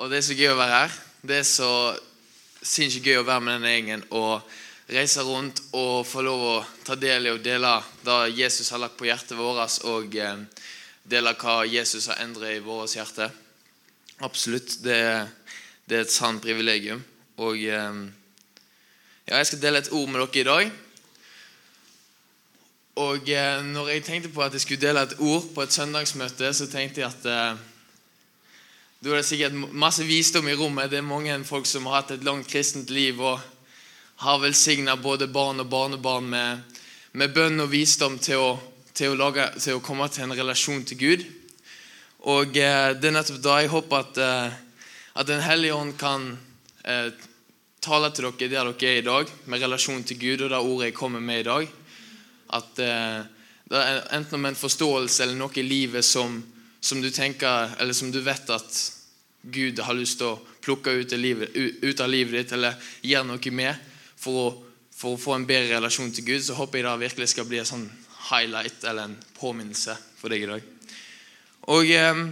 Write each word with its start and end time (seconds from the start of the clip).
Og 0.00 0.08
det 0.08 0.16
er 0.16 0.24
så 0.24 0.32
gøy 0.32 0.48
å 0.48 0.56
være 0.56 0.76
her. 0.78 0.92
Det 1.28 1.34
er 1.42 1.44
så 1.44 1.70
sinnssykt 2.64 3.04
gøy 3.04 3.18
å 3.20 3.24
være 3.28 3.44
med 3.44 3.58
denne 3.58 3.72
gjengen 3.74 4.04
og 4.16 4.46
reise 4.88 5.20
rundt 5.28 5.60
og 5.76 6.06
få 6.08 6.22
lov 6.24 6.44
å 6.48 6.54
ta 6.86 6.96
del 6.96 7.28
i 7.28 7.32
og 7.34 7.42
dele 7.44 7.74
det 8.06 8.16
Jesus 8.38 8.72
har 8.72 8.80
lagt 8.80 8.96
på 8.96 9.10
hjertet 9.10 9.36
vårt, 9.36 9.76
og 9.92 10.16
eh, 10.16 10.40
dele 11.04 11.34
hva 11.36 11.58
Jesus 11.68 12.08
har 12.08 12.22
endret 12.24 12.56
i 12.56 12.62
vårt 12.64 12.96
hjerte. 12.96 13.28
Absolutt. 14.24 14.78
Det, 14.80 14.96
det 15.84 15.98
er 15.98 16.06
et 16.06 16.14
sant 16.14 16.40
privilegium. 16.40 17.04
Og 17.44 17.60
eh, 17.60 18.00
ja, 19.28 19.34
jeg 19.36 19.50
skal 19.50 19.60
dele 19.66 19.84
et 19.84 19.92
ord 19.92 20.08
med 20.08 20.24
dere 20.24 20.40
i 20.40 20.48
dag. 20.48 20.70
Og 23.04 23.28
eh, 23.36 23.58
når 23.68 23.92
jeg 23.98 24.08
tenkte 24.08 24.32
på 24.32 24.48
at 24.48 24.56
jeg 24.56 24.64
skulle 24.64 24.80
dele 24.80 25.04
et 25.04 25.18
ord 25.20 25.52
på 25.52 25.68
et 25.68 25.76
søndagsmøte, 25.76 26.54
så 26.56 26.70
tenkte 26.72 27.04
jeg 27.04 27.12
at 27.12 27.68
da 29.00 29.14
er 29.16 29.22
sikkert 29.24 29.54
masse 29.72 30.04
visdom 30.04 30.48
i 30.52 30.54
rommet. 30.54 30.90
Det 30.92 30.98
er 31.00 31.06
mange 31.06 31.32
folk 31.48 31.64
som 31.64 31.86
har 31.88 32.02
hatt 32.02 32.10
et 32.18 32.24
langt 32.26 32.50
kristent 32.50 32.90
liv 32.92 33.16
og 33.24 33.40
har 34.20 34.42
velsigna 34.42 34.98
både 35.00 35.30
barn 35.32 35.62
og 35.62 35.70
barnebarn 35.72 36.26
med, 36.28 36.76
med 37.16 37.32
bønn 37.32 37.64
og 37.64 37.70
visdom 37.72 38.18
til 38.20 38.42
å, 38.42 38.50
til, 38.92 39.14
å 39.14 39.16
lage, 39.16 39.46
til 39.56 39.78
å, 39.78 39.80
komme 39.80 40.10
til 40.12 40.26
en 40.26 40.36
relasjon 40.36 40.84
til 40.84 41.00
Gud. 41.00 41.24
Og 42.28 42.60
eh, 42.60 42.90
det 43.00 43.08
er 43.08 43.16
nettopp 43.16 43.40
da 43.40 43.56
jeg 43.62 43.72
håper 43.72 44.04
at, 44.04 44.20
eh, 44.20 44.60
at 45.16 45.32
Den 45.32 45.40
hellige 45.48 45.80
ånd 45.80 45.96
kan 45.96 46.34
eh, 46.84 47.08
tale 47.80 48.12
til 48.12 48.28
dere 48.28 48.52
der 48.52 48.72
dere 48.76 48.92
er 48.92 49.00
i 49.00 49.08
dag, 49.08 49.36
med 49.46 49.64
relasjon 49.64 50.04
til 50.04 50.20
Gud 50.20 50.44
og 50.44 50.52
det 50.52 50.60
ordet 50.60 50.90
jeg 50.90 51.00
kommer 51.00 51.24
med 51.24 51.40
i 51.40 51.48
dag. 51.48 51.76
At 52.52 52.84
eh, 52.84 53.20
det 53.64 53.80
er 53.80 54.06
enten 54.12 54.42
om 54.42 54.50
en 54.52 54.64
forståelse 54.68 55.24
eller 55.24 55.40
noe 55.40 55.56
i 55.56 55.64
livet 55.64 56.04
som 56.04 56.42
som 56.80 57.00
du 57.00 57.10
tenker, 57.10 57.70
eller 57.78 57.92
som 57.92 58.10
du 58.10 58.20
vet 58.24 58.50
at 58.50 58.78
Gud 59.42 59.78
har 59.80 59.96
lyst 59.96 60.18
til 60.20 60.34
å 60.34 60.40
plukke 60.60 60.92
ut 61.00 61.12
livet, 61.16 61.54
ut 61.56 62.00
av 62.00 62.10
livet 62.12 62.36
ditt, 62.36 62.52
eller 62.52 62.76
gjøre 63.02 63.28
noe 63.30 63.52
med 63.56 63.86
for 64.20 64.40
å, 64.40 64.48
for 64.92 65.16
å, 65.16 65.20
få 65.20 65.36
en 65.38 65.46
bedre 65.48 65.78
relasjon 65.78 66.12
til 66.12 66.26
Gud, 66.26 66.44
så 66.44 66.58
håper 66.58 66.80
jeg 66.80 66.88
det 66.88 67.06
virkelig 67.06 67.30
skal 67.32 67.48
bli 67.48 67.60
en 67.62 67.70
sånn 67.70 67.86
highlight 68.30 68.84
eller 68.84 69.08
en 69.08 69.16
påminnelse 69.38 69.96
for 70.20 70.32
deg 70.32 70.44
i 70.44 70.50
dag. 70.50 70.66
Og 71.72 71.88
eh, 71.88 72.24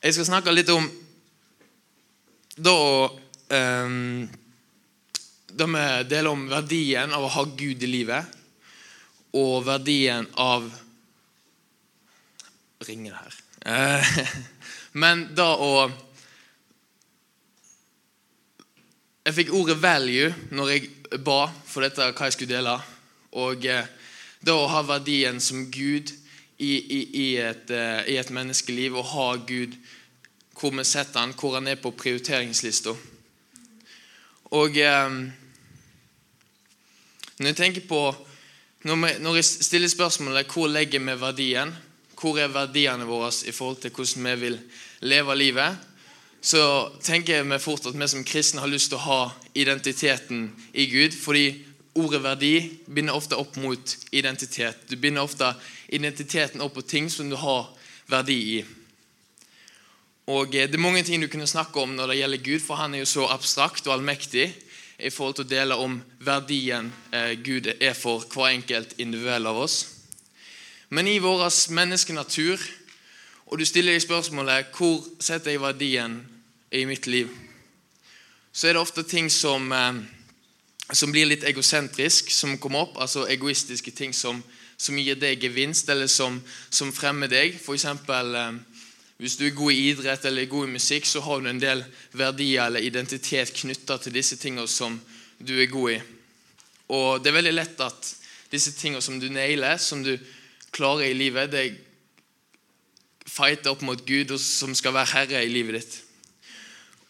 jeg 0.00 0.16
skal 0.16 0.28
snakke 0.28 0.54
litt 0.54 0.70
om 0.72 0.86
da 2.60 2.76
eh, 3.54 3.96
Da 5.50 5.66
vi 5.66 5.82
deler 6.10 6.30
om 6.30 6.44
verdien 6.50 7.10
av 7.16 7.24
å 7.26 7.32
ha 7.34 7.42
Gud 7.58 7.82
i 7.82 7.88
livet, 7.90 8.38
og 9.34 9.64
verdien 9.66 10.28
av 10.38 10.68
Ringer 12.86 13.12
det 13.12 13.18
her? 13.18 13.34
Eh, 13.74 14.20
men 15.02 15.26
da 15.36 15.50
å 15.58 15.72
Jeg 19.20 19.34
fikk 19.34 19.50
ordet 19.52 19.76
'value' 19.76 20.32
når 20.50 20.68
jeg 20.68 20.88
ba 21.24 21.52
for 21.66 21.84
dette, 21.84 22.00
hva 22.00 22.24
jeg 22.24 22.32
skulle 22.32 22.54
dele. 22.54 22.80
Og 23.32 23.60
det 23.60 23.82
da 24.40 24.54
å 24.56 24.68
ha 24.72 24.80
verdien 24.82 25.40
som 25.40 25.66
Gud 25.68 26.08
i, 26.58 26.70
i, 26.80 27.00
i, 27.12 27.36
et, 27.36 27.70
eh, 27.70 28.08
i 28.08 28.16
et, 28.16 28.30
menneskeliv, 28.30 28.96
og 28.96 29.04
ha 29.12 29.36
Gud 29.36 29.76
hvor 30.56 30.72
vi 30.72 30.84
setter 30.84 31.20
han, 31.20 31.34
hvor 31.36 31.54
han 31.58 31.68
er 31.68 31.76
på 31.80 31.90
prioriteringslista. 31.92 32.94
Og 34.56 34.70
når 37.38 37.46
jeg 37.46 37.56
tenker 37.56 37.80
på 37.88 38.00
Når 38.82 39.34
jeg 39.36 39.44
stiller 39.44 39.88
spørsmålet 39.88 40.46
hvor 40.48 40.66
legger 40.66 41.00
vi 41.04 41.20
verdien, 41.20 41.76
hvor 42.16 42.38
er 42.40 42.48
verdiene 42.48 43.04
våre 43.04 43.28
i 43.44 43.52
forhold 43.52 43.76
til 43.82 43.90
hvordan 43.90 44.24
vi 44.24 44.34
vil 44.40 44.60
leve 45.00 45.36
livet, 45.36 45.76
så 46.40 46.92
tenker 47.02 47.44
vi 47.44 47.58
fort 47.58 47.86
at 47.86 47.96
vi 47.96 48.08
som 48.08 48.24
kristne 48.24 48.62
har 48.64 48.70
lyst 48.72 48.90
til 48.92 49.00
å 49.00 49.04
ha 49.04 49.20
identiteten 49.54 50.48
i 50.72 50.86
Gud. 50.88 51.12
Fordi 51.12 51.66
ordet 52.00 52.22
verdi 52.24 52.54
binder 52.86 53.16
ofte 53.16 53.36
opp 53.36 53.58
mot 53.60 53.96
identitet. 54.10 54.86
Du 54.88 54.96
binder 54.96 55.26
ofte 55.26 55.52
identiteten 55.88 56.62
opp 56.64 56.74
på 56.78 56.86
ting 56.86 57.10
som 57.12 57.28
du 57.30 57.36
har 57.36 57.68
verdi 58.10 58.38
i. 58.58 58.60
Og 60.30 60.54
eh, 60.54 60.68
Det 60.70 60.78
er 60.78 60.82
mange 60.82 61.04
ting 61.04 61.20
du 61.20 61.28
kunne 61.28 61.50
snakke 61.50 61.80
om 61.82 61.94
når 61.96 62.12
det 62.12 62.18
gjelder 62.20 62.44
Gud, 62.44 62.60
for 62.64 62.80
han 62.80 62.94
er 62.94 63.04
jo 63.04 63.12
så 63.12 63.28
abstrakt 63.28 63.86
og 63.86 63.98
allmektig 63.98 64.50
i 65.00 65.10
forhold 65.10 65.38
til 65.38 65.46
å 65.46 65.52
dele 65.52 65.78
om 65.80 66.00
verdien 66.24 66.90
eh, 67.12 67.34
Gud 67.40 67.70
er 67.72 67.96
for 67.96 68.24
hver 68.32 68.54
enkelt 68.54 68.98
individuell 68.98 69.48
av 69.50 69.64
oss. 69.64 69.80
Men 70.90 71.06
i 71.06 71.20
vår 71.22 71.46
menneskenatur, 71.70 72.58
og 73.50 73.58
du 73.58 73.66
stiller 73.66 73.96
deg 73.96 74.02
spørsmålet 74.04 74.70
hvor 74.76 75.02
setter 75.18 75.50
jeg 75.50 75.62
verdien 75.62 76.20
i 76.70 76.84
mitt 76.86 77.08
liv, 77.10 77.30
så 78.52 78.68
er 78.68 78.76
det 78.76 78.82
ofte 78.82 79.02
ting 79.02 79.30
som, 79.30 79.72
eh, 79.72 79.98
som 80.92 81.10
blir 81.10 81.26
litt 81.26 81.44
egosentrisk, 81.46 82.30
som 82.30 82.58
kommer 82.58 82.86
opp. 82.86 82.98
Altså 83.02 83.26
egoistiske 83.26 83.90
ting 83.90 84.14
som, 84.14 84.42
som 84.78 84.98
gir 84.98 85.18
deg 85.18 85.42
gevinst, 85.42 85.88
eller 85.90 86.06
som, 86.06 86.40
som 86.70 86.92
fremmer 86.94 87.30
deg. 87.30 87.58
F.eks. 87.58 87.84
Eh, 87.84 88.60
hvis 89.20 89.36
du 89.36 89.44
er 89.46 89.58
god 89.58 89.72
i 89.72 89.82
idrett 89.90 90.24
eller 90.24 90.50
god 90.50 90.68
i 90.68 90.76
musikk, 90.78 91.06
så 91.06 91.20
har 91.20 91.42
du 91.42 91.50
en 91.50 91.62
del 91.62 91.84
verdier 92.16 92.66
eller 92.66 92.86
identitet 92.86 93.52
knytta 93.52 93.98
til 93.98 94.14
disse 94.14 94.38
tingene 94.40 94.70
som 94.70 94.96
du 95.38 95.58
er 95.58 95.70
god 95.70 95.98
i. 95.98 96.00
Og 96.90 97.22
det 97.22 97.30
er 97.30 97.38
veldig 97.38 97.52
lett 97.54 97.82
at 97.84 98.14
disse 98.50 98.72
tingene 98.78 99.02
som 99.02 99.18
du 99.20 99.28
nailer, 99.30 99.76
som 99.78 100.02
du 100.02 100.16
klarer 100.74 101.10
i 101.10 101.18
livet, 101.18 101.50
det 101.52 101.89
fighte 103.30 103.70
opp 103.70 103.82
mot 103.86 104.00
Gud, 104.06 104.34
som 104.38 104.74
skal 104.74 104.94
være 104.96 105.12
herre 105.14 105.44
i 105.44 105.52
livet 105.52 105.78
ditt. 105.78 105.98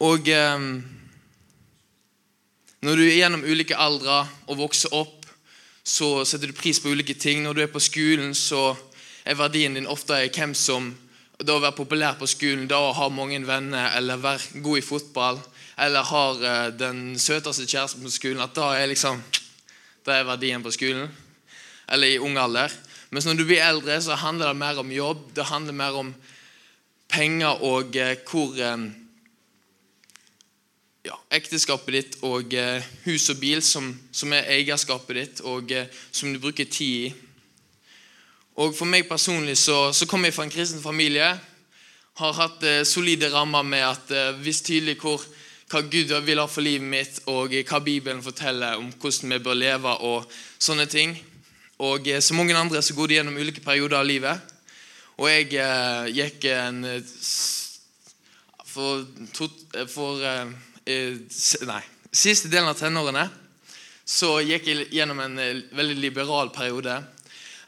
Og 0.05 0.29
eh, 0.33 0.67
når 2.81 2.97
du 2.97 3.05
er 3.05 3.19
gjennom 3.19 3.45
ulike 3.45 3.77
aldre 3.77 4.23
og 4.47 4.61
vokser 4.63 4.95
opp, 4.97 5.27
så 5.85 6.23
setter 6.29 6.51
du 6.51 6.57
pris 6.57 6.81
på 6.81 6.93
ulike 6.93 7.17
ting. 7.19 7.43
Når 7.45 7.57
du 7.57 7.63
er 7.65 7.73
på 7.73 7.83
skolen, 7.83 8.35
så 8.37 8.75
er 9.25 9.37
verdien 9.37 9.77
din 9.77 9.89
ofte 9.91 10.17
hvem 10.29 10.55
som 10.57 10.93
da 11.41 11.57
å 11.57 11.63
være 11.63 11.77
populær 11.77 12.19
på 12.21 12.29
skolen, 12.29 12.69
da 12.69 12.79
å 12.85 12.93
ha 12.97 13.09
mange 13.13 13.41
venner, 13.49 13.95
eller 13.97 14.21
være 14.21 14.61
god 14.65 14.81
i 14.81 14.85
fotball, 14.85 15.41
eller 15.81 16.09
har 16.09 16.43
eh, 16.45 16.67
den 16.77 17.19
søteste 17.21 17.65
kjæresten 17.65 18.05
på 18.05 18.13
skolen, 18.13 18.45
at 18.45 18.57
da 18.57 18.75
er 18.77 18.93
liksom 18.93 19.23
da 20.05 20.17
er 20.17 20.29
verdien 20.29 20.63
på 20.65 20.73
skolen. 20.73 21.09
Eller 21.91 22.15
i 22.15 22.21
ung 22.23 22.39
alder. 22.41 22.73
Mens 23.11 23.27
når 23.27 23.39
du 23.39 23.45
blir 23.45 23.63
eldre, 23.63 23.99
så 24.03 24.19
handler 24.19 24.53
det 24.53 24.61
mer 24.63 24.79
om 24.79 24.93
jobb. 24.93 25.25
Det 25.37 25.49
handler 25.51 25.77
mer 25.77 25.97
om 25.99 26.13
penger 27.11 27.65
og 27.67 27.97
eh, 27.99 28.17
hvor 28.31 28.55
eh, 28.55 28.85
ja, 31.07 31.17
ekteskapet 31.35 31.97
ditt 31.97 32.21
og 32.27 32.55
eh, 32.55 32.87
hus 33.07 33.31
og 33.33 33.41
bil 33.43 33.65
som, 33.67 33.91
som 34.13 34.33
er 34.37 34.47
eierskapet 34.55 35.19
ditt, 35.19 35.43
og 35.43 35.75
som 36.13 36.31
du 36.33 36.39
bruker 36.39 36.71
tid 36.71 37.11
i. 37.11 37.11
Og 38.61 38.75
For 38.77 38.89
meg 38.89 39.09
personlig 39.09 39.57
så, 39.57 39.89
så 39.97 40.07
kommer 40.07 40.29
jeg 40.29 40.37
fra 40.37 40.45
en 40.45 40.53
kristen 40.53 40.83
familie. 40.83 41.31
Har 42.21 42.37
hatt 42.37 42.65
eh, 42.67 42.83
solide 42.85 43.31
rammer 43.33 43.65
med 43.65 43.87
at 43.87 44.11
eh, 44.13 44.35
visst 44.43 44.67
tydelig 44.69 44.99
hvor, 45.01 45.23
hva 45.71 45.81
Gud 45.87 46.13
vil 46.27 46.43
ha 46.43 46.47
for 46.51 46.67
livet 46.67 46.85
mitt, 46.85 47.23
og 47.31 47.55
hva 47.55 47.81
Bibelen 47.81 48.21
forteller 48.23 48.77
om 48.81 48.91
hvordan 48.93 49.33
vi 49.33 49.39
bør 49.47 49.57
leve 49.57 49.95
og 50.05 50.27
sånne 50.59 50.85
ting. 50.91 51.15
Og 51.81 52.09
eh, 52.09 52.21
Som 52.21 52.37
mange 52.41 52.57
andre 52.57 52.83
så 52.83 52.95
går 52.95 53.09
de 53.09 53.19
gjennom 53.19 53.39
ulike 53.41 53.65
perioder 53.65 54.01
av 54.01 54.09
livet. 54.09 54.41
Og 55.21 55.29
jeg 55.31 55.53
eh, 55.57 56.11
gikk 56.17 56.45
en 56.53 56.85
eh, 56.85 57.15
For, 58.71 59.05
to, 59.35 59.49
eh, 59.75 59.89
for 59.91 60.21
eh, 60.25 60.53
Nei. 61.67 61.83
Siste 62.11 62.51
delen 62.51 62.71
av 62.71 62.79
tenårene 62.79 63.29
så 64.11 64.41
gikk 64.43 64.65
jeg 64.67 64.89
gjennom 64.91 65.21
en 65.23 65.37
veldig 65.39 65.95
liberal 66.03 66.49
periode. 66.51 66.97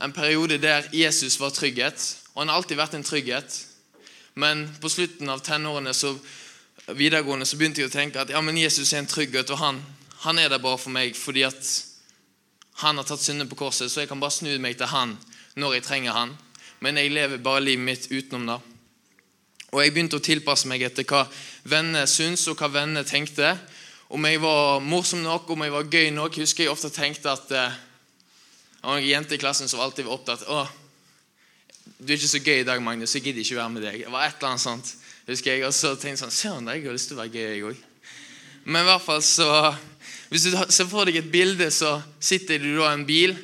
En 0.02 0.10
periode 0.10 0.56
der 0.58 0.88
Jesus 0.90 1.36
var 1.38 1.52
trygghet. 1.54 2.02
Og 2.34 2.40
han 2.42 2.50
har 2.50 2.58
alltid 2.58 2.80
vært 2.80 2.96
en 2.98 3.06
trygghet. 3.06 3.58
Men 4.34 4.64
på 4.82 4.90
slutten 4.90 5.30
av 5.30 5.44
tenårene 5.46 5.94
så 5.94 6.16
videregående 6.90 7.46
så 7.46 7.60
begynte 7.60 7.84
jeg 7.84 7.92
å 7.92 7.94
tenke 7.94 8.18
at 8.18 8.32
ja, 8.34 8.40
men 8.42 8.58
Jesus 8.58 8.90
er 8.90 9.04
en 9.04 9.10
trygghet, 9.10 9.52
og 9.54 9.60
han, 9.60 9.78
han 10.24 10.40
er 10.40 10.50
der 10.50 10.62
bare 10.62 10.80
for 10.80 10.90
meg 10.94 11.14
fordi 11.14 11.44
at 11.46 11.62
han 12.80 12.96
har 12.96 13.04
tatt 13.04 13.20
synden 13.20 13.50
på 13.50 13.58
korset, 13.60 13.90
så 13.92 14.02
jeg 14.02 14.08
kan 14.10 14.20
bare 14.20 14.34
snu 14.34 14.54
meg 14.62 14.78
til 14.80 14.90
han 14.92 15.16
når 15.60 15.76
jeg 15.76 15.86
trenger 15.86 16.16
han. 16.16 16.36
Men 16.80 16.98
jeg 16.98 17.12
lever 17.12 17.42
bare 17.42 17.62
livet 17.62 17.84
mitt 17.84 18.08
utenom 18.10 18.48
det. 18.48 18.58
Og 19.72 19.80
jeg 19.82 19.92
begynte 19.94 20.18
å 20.18 20.24
tilpasse 20.24 20.68
meg 20.68 20.82
etter 20.84 21.06
hva 21.08 21.22
venner 21.68 22.08
syntes, 22.10 22.48
og 22.50 22.58
hva 22.60 22.68
venner 22.72 23.06
tenkte. 23.08 23.54
Om 24.12 24.26
jeg 24.28 24.40
var 24.42 24.82
morsom 24.84 25.22
nok, 25.24 25.48
om 25.52 25.64
jeg 25.64 25.72
var 25.72 25.88
gøy 25.88 26.10
nok. 26.12 26.36
husker 26.42 26.64
jeg 26.64 26.72
ofte 26.72 26.90
tenkte 26.92 27.32
at 27.32 27.50
eh, 27.50 27.80
Det 28.82 28.88
var 28.88 28.98
en 28.98 29.06
jente 29.06 29.34
i 29.34 29.38
klassen 29.38 29.68
som 29.68 29.80
alltid 29.80 30.04
var 30.04 30.18
opptatt 30.18 30.42
å, 30.50 30.64
du 32.02 32.10
er 32.10 32.18
ikke 32.18 32.30
så 32.30 32.40
gøy 32.42 32.60
i 32.62 32.66
dag, 32.66 32.82
Magnus, 32.82 33.14
jeg 33.14 33.22
gidder 33.28 33.44
ikke 33.44 33.58
være 33.60 33.70
med 33.70 33.84
deg. 33.86 34.00
Det 34.02 34.10
var 34.10 34.26
et 34.26 34.36
eller 34.38 34.48
annet 34.50 34.62
sånt, 34.62 34.88
husker 35.28 35.52
jeg. 35.52 35.62
Og 35.66 35.74
så 35.74 35.92
tenkte 35.94 36.10
jeg 36.10 36.20
sånn 36.24 36.34
Søren, 36.34 36.70
jeg 36.72 36.82
har 36.82 36.96
lyst 36.96 37.10
til 37.10 37.18
å 37.18 37.22
være 37.22 37.34
gøy, 37.36 37.44
jeg 37.46 37.64
òg. 37.68 37.82
Men 38.64 38.82
i 38.82 38.88
hvert 38.90 39.04
fall 39.04 39.22
så 39.26 39.48
hvis 40.32 40.46
du 40.48 40.54
ser 40.72 40.88
for 40.88 41.04
deg 41.04 41.18
et 41.20 41.32
bilde, 41.32 41.66
så 41.68 41.98
sitter 42.16 42.62
du 42.62 42.70
da 42.78 42.88
i 42.88 42.96
en 42.96 43.04
bil, 43.04 43.34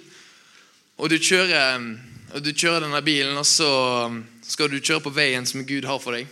og 0.97 1.13
du 1.13 1.19
kjører, 1.21 1.85
og 2.33 2.41
du 2.41 2.49
kjører 2.55 2.87
denne 2.87 3.03
bilen, 3.05 3.37
og 3.37 3.45
så 3.45 3.69
skal 4.49 4.73
du 4.73 4.81
kjøre 4.81 5.05
på 5.05 5.13
veien 5.13 5.45
som 5.47 5.67
Gud 5.69 5.85
har 5.85 6.01
for 6.01 6.17
deg. 6.17 6.31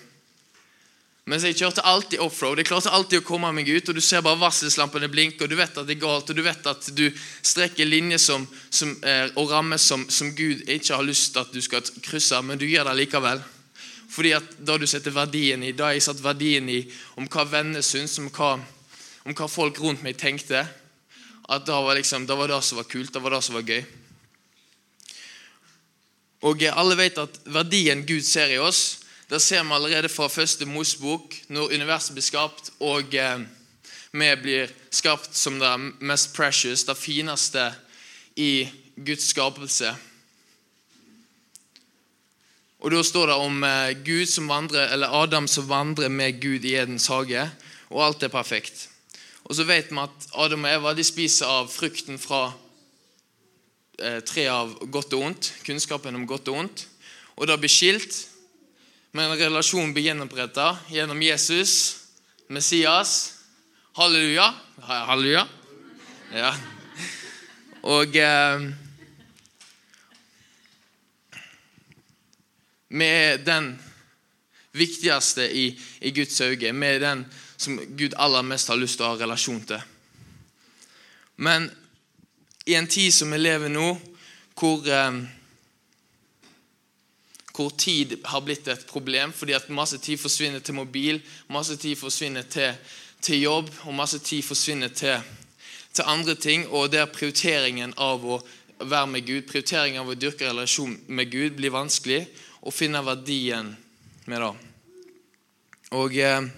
Mens 1.26 1.43
jeg 1.43 1.56
kjørte 1.58 1.82
alltid 1.82 2.20
offroad. 2.23 2.61
Jeg 2.61 2.69
klarte 2.69 2.93
alltid 2.94 3.19
å 3.19 3.26
komme 3.26 3.49
meg 3.53 3.67
ut, 3.67 3.88
og 3.91 3.97
du 3.99 4.00
ser 4.00 4.23
bare 4.23 4.38
varselslampene 4.38 5.08
blinke, 5.11 5.43
og 5.43 5.50
du 5.50 5.56
vet 5.58 5.75
at 5.75 5.88
det 5.88 5.97
er 5.97 6.05
galt, 6.05 6.31
og 6.31 6.38
du 6.38 6.43
vet 6.47 6.69
at 6.70 6.88
du 6.94 7.05
strekker 7.43 7.88
linjer 7.88 8.20
som, 8.23 8.44
som, 8.70 8.93
og 9.35 9.50
rammer 9.50 9.81
som, 9.82 10.05
som, 10.06 10.31
Gud 10.38 10.62
ikke 10.70 10.94
har 10.94 11.05
lyst 11.05 11.35
til 11.35 11.43
at 11.43 11.50
du 11.50 11.58
skal 11.61 11.82
krysse, 12.06 12.38
men 12.47 12.61
du 12.62 12.64
gjør 12.70 12.88
det 12.93 12.94
likevel. 13.03 13.43
Fordi 14.06 14.32
at 14.38 14.55
da 14.62 14.79
du 14.79 14.87
setter 14.87 15.12
verdien 15.12 15.67
i, 15.67 15.75
da 15.75 15.91
jeg 15.93 16.06
satt 16.06 16.23
verdien 16.23 16.70
i 16.70 16.79
om 17.19 17.26
hva 17.26 17.44
venner 17.50 17.82
syns, 17.82 18.14
om 18.23 18.31
hva, 18.31 18.55
om 19.26 19.34
hva 19.34 19.49
folk 19.50 19.81
rundt 19.82 20.05
meg 20.06 20.19
tenkte, 20.20 20.62
at 21.46 21.67
det 21.67 21.75
var, 21.75 21.94
liksom, 21.99 22.26
det 22.26 22.37
var 22.38 22.50
det 22.50 22.62
som 22.62 22.78
var 22.78 22.87
kult, 22.90 23.12
det 23.12 23.23
var 23.23 23.34
det 23.34 23.43
som 23.43 23.58
var 23.58 23.67
gøy. 23.67 23.82
Og 26.46 26.62
alle 26.70 26.99
vet 26.99 27.19
at 27.19 27.40
verdien 27.50 28.05
Gud 28.06 28.23
ser 28.26 28.55
i 28.55 28.62
oss, 28.62 29.02
det 29.26 29.40
ser 29.43 29.64
vi 29.67 29.75
allerede 29.75 30.11
fra 30.11 30.28
første 30.31 30.67
Mosebok, 30.67 31.34
når 31.50 31.75
universet 31.75 32.14
blir 32.14 32.26
skapt, 32.26 32.70
og 32.78 33.14
eh, 33.19 33.43
vi 34.14 34.32
blir 34.43 34.75
skapt 34.94 35.34
som 35.34 35.58
det 35.58 35.72
mest 36.06 36.31
precious, 36.37 36.87
det 36.87 36.94
fineste 36.99 37.72
i 38.38 38.69
Guds 38.94 39.32
skapelse. 39.32 39.90
Og 42.79 42.93
Da 42.94 43.02
står 43.02 43.32
det 43.32 43.38
om 43.43 43.64
eh, 43.67 43.96
Gud 44.06 44.31
som 44.31 44.46
vandrer, 44.49 44.93
eller 44.94 45.11
Adam 45.11 45.49
som 45.50 45.67
vandrer 45.67 46.08
med 46.08 46.38
Gud 46.38 46.64
i 46.64 46.76
Edens 46.79 47.11
hage, 47.11 47.49
og 47.90 48.05
alt 48.05 48.22
er 48.22 48.31
perfekt. 48.31 48.87
Og 49.46 49.54
så 49.54 49.66
vet 49.66 49.93
vi 49.93 49.98
at 50.02 50.28
Adam 50.43 50.66
og 50.66 50.72
Eva 50.72 50.93
de 50.96 51.04
spiser 51.06 51.46
av 51.46 51.69
frukten 51.70 52.19
fra 52.19 52.48
eh, 54.02 54.19
treet 54.26 54.50
av 54.50 54.72
godt 54.90 55.14
og 55.14 55.28
ondt, 55.28 55.52
kunnskapen 55.66 56.19
om 56.19 56.26
godt 56.26 56.50
og 56.50 56.64
ondt. 56.64 56.87
Og 57.37 57.46
det 57.46 57.58
blir 57.62 57.70
skilt, 57.70 58.19
men 59.14 59.37
relasjonen 59.38 59.94
blir 59.94 60.10
gjenoppretta 60.10 60.72
gjennom 60.90 61.22
Jesus, 61.22 61.76
Messias. 62.50 63.14
Halleluja. 63.96 64.50
Halleluja. 64.82 65.46
Ja. 66.34 66.50
Og 67.87 68.19
eh, 68.19 68.66
Vi 72.88 73.04
er 73.04 73.40
den 73.43 73.72
viktigste 74.72 75.48
i, 75.50 75.66
i 76.00 76.10
Guds 76.14 76.40
øyne. 76.40 76.72
Vi 76.81 76.87
er 76.87 76.98
den 77.02 77.25
som 77.56 77.79
Gud 77.97 78.14
aller 78.17 78.43
mest 78.43 78.69
har 78.69 78.81
lyst 78.81 78.99
til 79.00 79.06
å 79.06 79.14
ha 79.14 79.20
relasjon 79.20 79.62
til. 79.69 79.81
Men 81.37 81.70
i 82.67 82.75
en 82.75 82.88
tid 82.91 83.14
som 83.14 83.31
vi 83.32 83.38
lever 83.41 83.73
nå, 83.73 83.88
hvor 84.56 84.87
eh, 84.88 85.25
hvor 87.56 87.70
tid 87.70 88.19
har 88.25 88.43
blitt 88.44 88.69
et 88.69 88.87
problem 88.88 89.32
fordi 89.32 89.55
at 89.56 89.70
masse 89.73 89.99
tid 90.05 90.20
forsvinner 90.20 90.61
til 90.61 90.76
mobil, 90.76 91.20
masse 91.49 91.76
tid 91.81 91.97
forsvinner 91.97 92.44
til, 92.53 92.75
til 93.25 93.41
jobb, 93.41 93.70
og 93.88 93.97
masse 93.97 94.20
tid 94.20 94.44
forsvinner 94.44 94.93
til, 94.93 95.17
til, 95.93 96.05
andre 96.05 96.35
ting. 96.35 96.67
Og 96.69 96.93
der 96.93 97.08
prioriteringen 97.08 97.94
av 97.97 98.25
å 98.25 98.41
være 98.81 99.06
med 99.14 99.26
Gud, 99.26 99.47
prioriteringen 99.49 100.03
av 100.03 100.12
å 100.12 100.19
dyrke 100.19 100.50
relasjon 100.50 100.99
med 101.08 101.32
Gud, 101.32 101.56
blir 101.56 101.73
vanskelig, 101.73 102.26
å 102.61 102.73
finne 102.75 103.00
verdien 103.06 103.73
med 104.26 104.43
det. 104.43 104.53
Og 105.97 106.17
eh, 106.19 106.49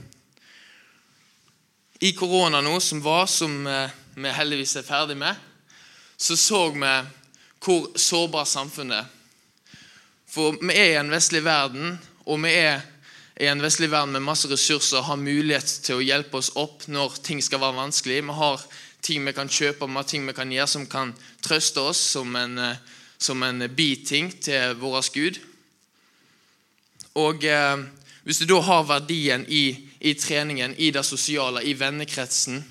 i 1.99 2.13
korona 2.13 2.61
nå, 2.61 2.81
som 2.81 3.03
var, 3.03 3.27
som 3.27 3.67
eh, 3.67 3.95
vi 4.15 4.35
heldigvis 4.35 4.77
er 4.79 4.87
ferdig 4.87 5.17
med, 5.19 5.35
så 6.17 6.37
så 6.37 6.69
vi 6.75 6.93
hvor 7.59 7.89
sårbart 7.99 8.49
samfunnet 8.49 9.03
er. 9.03 9.15
For 10.29 10.55
vi 10.61 10.75
er 10.77 10.93
i 10.93 11.01
en 11.01 11.11
vestlig 11.11 11.43
verden, 11.45 11.97
og 12.29 12.43
vi 12.45 12.53
er 12.55 12.85
i 13.41 13.49
en 13.49 13.63
vestlig 13.63 13.91
verden 13.91 14.13
med 14.15 14.27
masse 14.27 14.51
ressurser 14.51 15.01
og 15.01 15.09
har 15.09 15.21
mulighet 15.21 15.71
til 15.87 15.99
å 15.99 16.05
hjelpe 16.05 16.39
oss 16.41 16.51
opp 16.59 16.87
når 16.91 17.19
ting 17.25 17.43
skal 17.43 17.63
være 17.63 17.79
vanskelig. 17.79 18.23
Vi 18.27 18.37
har 18.41 18.65
ting 19.03 19.27
vi 19.27 19.35
kan 19.35 19.51
kjøpe, 19.51 19.87
vi 19.87 19.99
har 19.99 20.09
ting 20.11 20.27
vi 20.27 20.35
kan 20.37 20.53
gjøre 20.53 20.71
som 20.71 20.87
kan 20.91 21.15
trøste 21.45 21.83
oss 21.83 22.01
som 22.15 22.35
en, 22.37 22.59
eh, 22.59 22.81
som 23.19 23.43
en 23.43 23.67
biting 23.75 24.31
til 24.43 24.75
vår 24.79 25.11
Gud. 25.15 25.39
Og 27.15 27.45
eh, 27.45 27.79
Hvis 28.25 28.39
du 28.39 28.45
da 28.45 28.61
har 28.61 28.83
verdien 28.85 29.47
i, 29.49 29.88
i, 30.01 30.15
treningen, 30.15 30.75
i 30.79 30.91
det 30.91 31.05
sosiale, 31.07 31.65
i 31.65 31.75
vennekretsen 31.75 32.65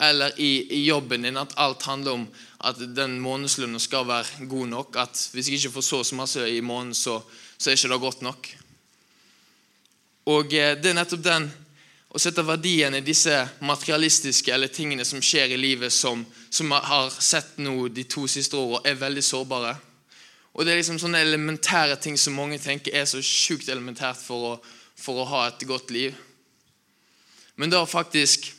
eller 0.00 0.40
i, 0.40 0.74
i 0.74 0.84
jobben 0.86 1.22
din, 1.22 1.36
at 1.36 1.56
alt 1.58 1.82
handler 1.82 2.12
om 2.12 2.26
at 2.58 2.78
den 2.94 3.18
månedslønna 3.20 3.80
skal 3.82 4.06
være 4.06 4.46
god 4.46 4.68
nok. 4.70 4.96
At 4.96 5.28
hvis 5.32 5.48
jeg 5.48 5.58
ikke 5.58 5.74
får 5.74 5.86
så 5.86 6.02
så 6.04 6.14
masse 6.14 6.50
i 6.50 6.60
måneden, 6.60 6.94
så, 6.94 7.20
så 7.58 7.70
er 7.70 7.74
ikke 7.74 7.92
det 7.92 8.00
godt 8.00 8.22
nok. 8.22 8.50
Og 10.28 10.54
eh, 10.54 10.76
det 10.78 10.92
er 10.92 10.98
nettopp 11.00 11.24
den 11.24 11.48
å 12.08 12.20
sette 12.20 12.44
verdien 12.46 12.94
i 12.94 13.04
disse 13.04 13.34
materialistiske 13.60 14.52
eller 14.54 14.70
tingene 14.72 15.04
som 15.04 15.22
skjer 15.24 15.52
i 15.52 15.60
livet, 15.60 15.92
som, 15.92 16.24
som 16.50 16.70
har 16.72 17.10
sett 17.10 17.58
nå 17.60 17.88
de 17.92 18.06
to 18.08 18.26
siste 18.30 18.56
årene, 18.56 18.84
er 18.86 19.02
veldig 19.02 19.24
sårbare. 19.24 19.74
Og 20.54 20.64
Det 20.64 20.72
er 20.72 20.80
liksom 20.80 20.98
sånne 20.98 21.20
elementære 21.22 21.98
ting 22.02 22.16
som 22.18 22.34
mange 22.34 22.58
tenker 22.58 22.94
er 22.96 23.04
så 23.06 23.20
sjukt 23.22 23.68
elementært 23.68 24.18
for 24.22 24.46
å, 24.46 24.54
for 24.98 25.22
å 25.22 25.28
ha 25.30 25.46
et 25.48 25.64
godt 25.68 25.92
liv. 25.94 26.16
Men 27.58 27.70
da 27.70 27.84
faktisk 27.86 28.52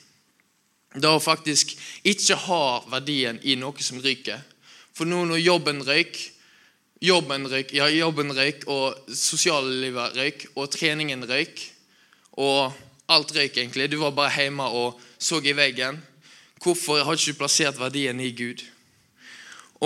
det 0.98 1.10
å 1.10 1.22
faktisk 1.22 1.76
ikke 2.08 2.38
ha 2.48 2.64
verdien 2.90 3.38
i 3.46 3.56
noe 3.60 3.86
som 3.86 4.00
ryker. 4.02 4.42
For 4.96 5.06
nå 5.06 5.22
når 5.30 5.44
jobben 5.44 5.84
røyk, 5.86 6.18
jobben 7.06 7.46
røyk, 7.48 7.76
ja, 7.78 7.86
jobben 7.94 8.34
røyk, 8.36 8.66
og 8.68 9.14
sosiallivet 9.14 10.18
røyk, 10.18 10.48
og 10.56 10.72
treningen 10.74 11.28
røyk, 11.30 11.62
og 12.42 12.74
alt 13.14 13.36
røyk 13.36 13.62
egentlig, 13.62 13.92
du 13.92 14.00
var 14.02 14.18
bare 14.18 14.34
hjemme 14.34 14.66
og 14.66 15.00
så 15.22 15.40
i 15.46 15.54
veggen, 15.54 16.02
hvorfor 16.60 17.06
har 17.06 17.16
du 17.16 17.22
ikke 17.22 17.44
plassert 17.46 17.80
verdien 17.80 18.20
i 18.20 18.34
Gud? 18.34 18.66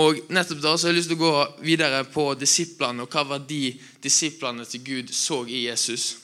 Og 0.00 0.24
nettopp 0.34 0.58
da 0.58 0.72
så 0.74 0.88
har 0.88 0.94
jeg 0.94 1.02
lyst 1.02 1.12
til 1.12 1.20
å 1.20 1.22
gå 1.22 1.62
videre 1.62 2.00
på 2.10 2.32
disiplene 2.34 3.04
og 3.04 3.12
hva 3.12 3.22
verdi 3.36 3.76
disiplene 4.02 4.64
til 4.66 4.82
Gud 4.82 5.12
så 5.14 5.44
i 5.46 5.68
Jesus. 5.68 6.23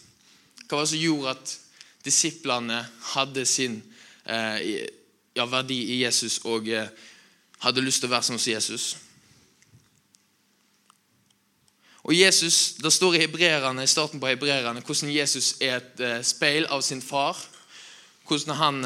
Hva 0.70 0.78
var 0.78 0.86
det 0.86 0.94
som 0.94 1.02
gjorde 1.02 1.34
at 1.34 1.56
disiplene 2.06 2.84
hadde 3.12 3.42
sin 3.46 3.80
Eh, 4.30 4.86
ja, 5.34 5.46
verdi 5.46 5.78
i 5.94 6.02
Jesus 6.04 6.40
og 6.44 6.68
eh, 6.68 6.90
hadde 7.64 7.82
lyst 7.82 8.02
til 8.02 8.10
å 8.10 8.12
være 8.12 8.28
som 8.28 8.38
Jesus. 8.38 8.96
Og 12.04 12.14
Jesus, 12.16 12.76
Det 12.80 12.92
står 12.92 13.14
i 13.14 13.22
hebreerne, 13.24 13.82
i 13.82 13.90
starten 13.90 14.20
på 14.20 14.30
hebreerne 14.30 14.82
hvordan 14.86 15.12
Jesus 15.12 15.56
er 15.60 15.80
et 15.80 16.00
eh, 16.00 16.22
speil 16.22 16.66
av 16.66 16.82
sin 16.82 17.02
far. 17.02 17.38
Hvordan 18.28 18.56
han 18.56 18.84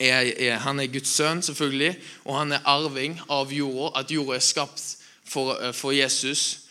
er, 0.00 0.32
er, 0.34 0.56
han 0.58 0.80
er 0.80 0.90
Guds 0.90 1.14
sønn, 1.14 1.42
selvfølgelig, 1.42 1.94
og 2.24 2.38
han 2.40 2.52
er 2.52 2.66
arving 2.66 3.20
av 3.30 3.52
jorda. 3.54 4.00
At 4.00 4.10
jorda 4.10 4.34
er 4.34 4.42
skapt 4.42 4.82
for, 5.24 5.54
for 5.72 5.94
Jesus, 5.94 6.66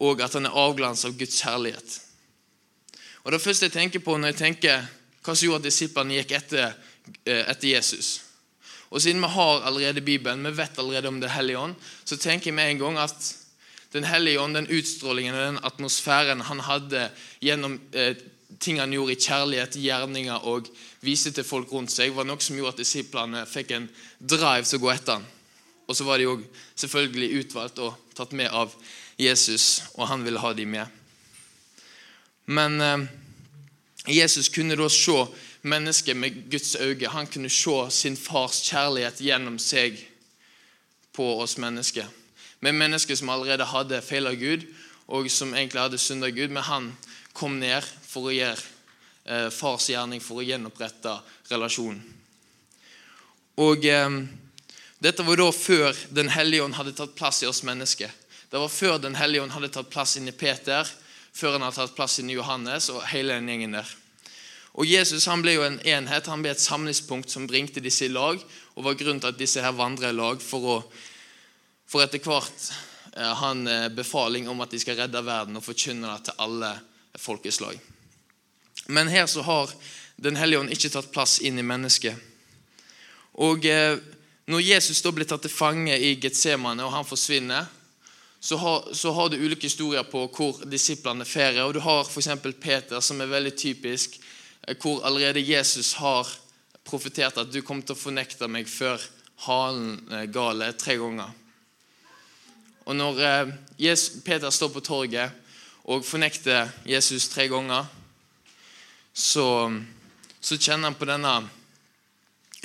og 0.00 0.22
at 0.24 0.32
han 0.32 0.48
er 0.48 0.56
avglans 0.56 1.04
av 1.04 1.18
Guds 1.18 1.42
herlighet. 1.44 2.00
Og 3.24 3.32
Det 3.32 3.42
første 3.42 3.66
jeg 3.66 3.72
tenker 3.72 4.04
på 4.04 4.16
når 4.16 4.34
jeg 4.34 4.40
tenker 4.42 4.84
hva 5.24 5.32
som 5.32 5.46
gjorde 5.46 5.64
at 5.64 5.70
disiplene 5.70 6.18
gikk 6.18 6.34
etter 6.36 6.74
Eh, 7.24 7.50
etter 7.50 7.68
Jesus. 7.68 8.20
Og 8.88 9.02
Siden 9.02 9.20
vi 9.20 9.28
har 9.28 9.62
allerede 9.62 10.00
Bibelen, 10.00 10.44
vi 10.44 10.56
vet 10.56 10.78
allerede 10.78 11.08
om 11.08 11.20
Den 11.20 11.30
hellige 11.30 11.58
ånd, 11.58 11.74
så 12.04 12.16
tenker 12.16 12.46
jeg 12.46 12.54
med 12.54 12.70
en 12.70 12.78
gang 12.78 12.98
at 12.98 13.36
Den 13.92 14.04
hellige 14.04 14.40
ånd, 14.40 14.54
den 14.54 14.66
utstrålingen 14.66 15.34
og 15.34 15.40
den 15.40 15.58
atmosfæren 15.62 16.40
han 16.40 16.60
hadde 16.60 17.10
gjennom 17.40 17.80
eh, 17.92 18.16
ting 18.60 18.80
han 18.80 18.92
gjorde 18.92 19.12
i 19.12 19.20
kjærlighet, 19.20 19.76
gjerninger 19.76 20.34
og 20.34 20.66
viste 21.00 21.30
til 21.30 21.44
folk 21.44 21.72
rundt 21.72 21.92
seg, 21.92 22.10
var 22.10 22.24
noe 22.24 22.40
som 22.40 22.56
gjorde 22.56 22.72
at 22.74 22.82
disiplene 22.82 23.44
fikk 23.46 23.70
en 23.70 23.88
drive 24.18 24.64
til 24.66 24.80
å 24.80 24.82
gå 24.82 24.90
etter 24.90 25.12
han. 25.12 25.26
Og 25.86 25.96
så 25.96 26.04
var 26.04 26.18
de 26.18 26.26
òg 26.26 26.42
selvfølgelig 26.74 27.44
utvalgt 27.44 27.78
og 27.78 27.94
tatt 28.16 28.32
med 28.32 28.50
av 28.50 28.74
Jesus, 29.18 29.82
og 29.94 30.08
han 30.08 30.24
ville 30.24 30.42
ha 30.42 30.52
dem 30.52 30.74
med. 30.74 31.03
Men 32.44 32.80
eh, 32.80 33.06
Jesus 34.06 34.48
kunne 34.48 34.76
da 34.76 34.88
se 34.88 35.26
mennesket 35.62 36.16
med 36.16 36.50
Guds 36.50 36.74
øyne. 36.76 37.08
Han 37.08 37.26
kunne 37.26 37.50
se 37.50 37.90
sin 37.90 38.16
fars 38.16 38.60
kjærlighet 38.68 39.20
gjennom 39.20 39.58
seg 39.58 39.96
på 41.12 41.40
oss 41.40 41.56
mennesker. 41.56 42.06
Med 42.60 42.74
mennesker 42.74 43.16
som 43.16 43.28
allerede 43.32 43.64
hadde 43.64 44.02
feila 44.02 44.34
Gud, 44.34 44.66
og 45.08 45.30
som 45.30 45.54
egentlig 45.54 45.80
hadde 45.80 45.98
synda 45.98 46.28
Gud. 46.28 46.48
Men 46.48 46.62
han 46.62 46.92
kom 47.32 47.58
ned 47.60 47.84
for 47.84 48.28
å 48.28 48.34
gjøre 48.34 48.60
eh, 49.24 49.48
fars 49.52 49.88
gjerning, 49.90 50.20
for 50.20 50.40
å 50.40 50.46
gjenopprette 50.46 51.18
relasjonen. 51.52 52.02
Og 53.60 53.86
eh, 53.86 54.10
Dette 55.04 55.24
var 55.26 55.36
da 55.36 55.50
før 55.52 55.96
Den 56.16 56.30
hellige 56.32 56.64
ånd 56.64 56.76
hadde 56.78 56.94
tatt 56.96 57.16
plass 57.16 57.42
i 57.42 57.48
oss 57.48 57.62
mennesker. 57.66 58.10
Det 58.50 58.60
var 58.60 58.72
før 58.72 58.98
Den 58.98 59.16
hellige 59.18 59.42
ånd 59.42 59.52
hadde 59.52 59.72
tatt 59.74 59.90
plass 59.92 60.16
inn 60.16 60.28
i 60.28 60.36
Peter, 60.36 60.88
før 61.34 61.56
han 61.56 61.66
har 61.66 61.74
tatt 61.74 61.96
plass 61.96 62.20
i 62.22 62.26
Johannes 62.30 62.88
og 62.94 63.04
hele 63.10 63.36
den 63.36 63.50
gjengen 63.50 63.76
der. 63.76 63.90
Og 64.74 64.88
Jesus 64.90 65.28
han 65.30 65.42
ble 65.42 65.54
jo 65.54 65.66
en 65.66 65.78
enhet, 65.86 66.26
han 66.30 66.42
ble 66.42 66.50
et 66.54 66.62
samlingspunkt 66.62 67.30
som 67.30 67.46
bringte 67.46 67.82
disse 67.82 68.08
i 68.08 68.12
lag, 68.12 68.40
og 68.74 68.86
var 68.86 68.98
grunnen 68.98 69.22
til 69.22 69.30
at 69.30 69.38
disse 69.38 69.62
her 69.62 69.74
vandrer 69.76 70.10
i 70.10 70.16
lag 70.16 70.42
for, 70.42 70.66
å, 70.66 70.76
for 71.86 72.02
etter 72.02 72.22
hvert 72.22 72.70
eh, 73.14 73.34
han 73.38 73.66
eh, 73.70 73.90
befaling 73.94 74.48
om 74.50 74.64
at 74.64 74.74
de 74.74 74.80
skal 74.82 74.98
redde 74.98 75.22
verden 75.26 75.60
og 75.60 75.66
forkynne 75.66 76.10
det 76.10 76.30
til 76.30 76.42
alle 76.42 76.72
folkeslag. 77.22 77.78
Men 78.90 79.08
her 79.08 79.26
så 79.30 79.44
har 79.46 79.70
Den 80.14 80.36
hellige 80.38 80.60
ånd 80.60 80.70
ikke 80.70 80.92
tatt 80.94 81.08
plass 81.10 81.40
inn 81.42 81.56
i 81.58 81.64
mennesket. 81.66 82.14
Og 83.42 83.64
eh, 83.66 83.96
når 84.46 84.60
Jesus 84.62 85.00
da 85.02 85.10
blir 85.10 85.26
tatt 85.26 85.42
til 85.42 85.50
fange 85.50 85.96
i 85.98 86.12
Getsemane, 86.22 86.84
og 86.86 86.92
han 86.94 87.08
forsvinner, 87.08 87.66
så 88.44 88.58
har, 88.60 88.88
så 88.92 89.12
har, 89.16 89.30
du 89.32 89.38
ulike 89.40 89.70
historier 89.70 90.04
på 90.04 90.26
hvor 90.28 90.58
disiplene 90.68 91.24
ferier. 91.24 91.64
Og 91.64 91.72
du 91.74 91.80
har 91.80 92.04
f.eks. 92.04 92.28
Peter, 92.60 93.00
som 93.00 93.22
er 93.24 93.30
veldig 93.30 93.54
typisk, 93.56 94.18
eh, 94.68 94.76
hvor 94.76 95.00
allerede 95.06 95.40
Jesus 95.40 95.94
har 95.96 96.28
profetert 96.84 97.40
at 97.40 97.52
du 97.52 97.62
kommer 97.64 97.86
til 97.86 97.96
å 97.96 98.02
fornekte 98.02 98.48
meg 98.52 98.68
før 98.68 99.00
halen 99.46 99.96
eh, 100.12 100.26
gale 100.28 100.72
tre 100.76 100.98
ganger. 101.00 101.32
Og 102.84 102.96
når 102.96 103.20
Jesus, 103.80 104.20
Peter 104.20 104.52
står 104.52 104.68
på 104.74 104.82
torget 104.84 105.32
og 105.88 106.04
fornekter 106.04 106.68
Jesus 106.84 107.30
tre 107.32 107.46
ganger, 107.48 107.88
så, 109.14 109.72
så 110.36 110.58
kjenner 110.60 110.90
han 110.90 110.98
på 111.00 111.08
denne 111.08 111.38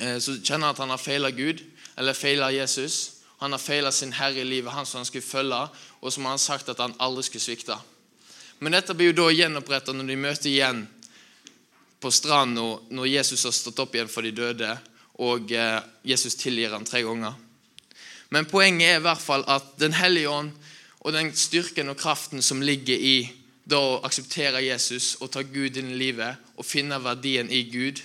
Eh, 0.00 0.18
så 0.18 0.38
kjenner 0.40 0.70
han 0.70 0.74
at 0.74 0.80
han 0.80 0.92
har 0.94 1.00
feila 1.00 1.30
Gud, 1.30 1.60
eller 1.96 2.16
feila 2.16 2.50
Jesus. 2.54 3.19
Han 3.40 3.52
har 3.52 3.62
feila 3.62 3.92
sin 3.92 4.12
herre 4.12 4.42
i 4.42 4.44
livet, 4.44 4.72
han 4.72 4.86
som 4.86 5.00
han 5.00 5.08
skulle 5.08 5.24
følge, 5.24 5.60
og 6.00 6.12
som 6.12 6.26
han 6.28 6.36
har 6.36 6.42
sagt 6.42 6.68
at 6.68 6.80
han 6.82 6.96
aldri 7.00 7.24
skulle 7.24 7.44
svikte. 7.44 7.76
Men 8.60 8.76
dette 8.76 8.92
blir 8.94 9.14
jo 9.14 9.22
da 9.22 9.30
gjenoppretta 9.32 9.94
når 9.96 10.10
de 10.10 10.16
møter 10.20 10.50
igjen 10.50 10.82
på 12.00 12.10
stranda 12.12 12.66
når 12.92 13.08
Jesus 13.08 13.44
har 13.48 13.54
stått 13.56 13.80
opp 13.80 13.96
igjen 13.96 14.12
for 14.12 14.28
de 14.28 14.34
døde, 14.36 14.74
og 15.20 15.52
eh, 15.52 15.78
Jesus 16.04 16.36
tilgir 16.40 16.72
han 16.76 16.84
tre 16.84 17.00
ganger. 17.04 17.36
Men 18.30 18.48
poenget 18.48 18.88
er 18.88 19.00
i 19.00 19.04
hvert 19.04 19.20
fall 19.20 19.42
at 19.50 19.72
Den 19.80 19.96
hellige 19.96 20.30
ånd 20.30 20.52
og 21.00 21.14
den 21.16 21.32
styrken 21.36 21.88
og 21.90 21.98
kraften 21.98 22.44
som 22.44 22.60
ligger 22.62 22.96
i 22.96 23.16
da 23.64 23.78
å 23.80 24.00
akseptere 24.04 24.62
Jesus 24.64 25.14
og 25.20 25.32
ta 25.32 25.42
Gud 25.42 25.78
inn 25.80 25.92
i 25.94 25.98
livet 25.98 26.36
og 26.56 26.66
finne 26.66 27.00
verdien 27.00 27.48
i 27.48 27.62
Gud, 27.72 28.02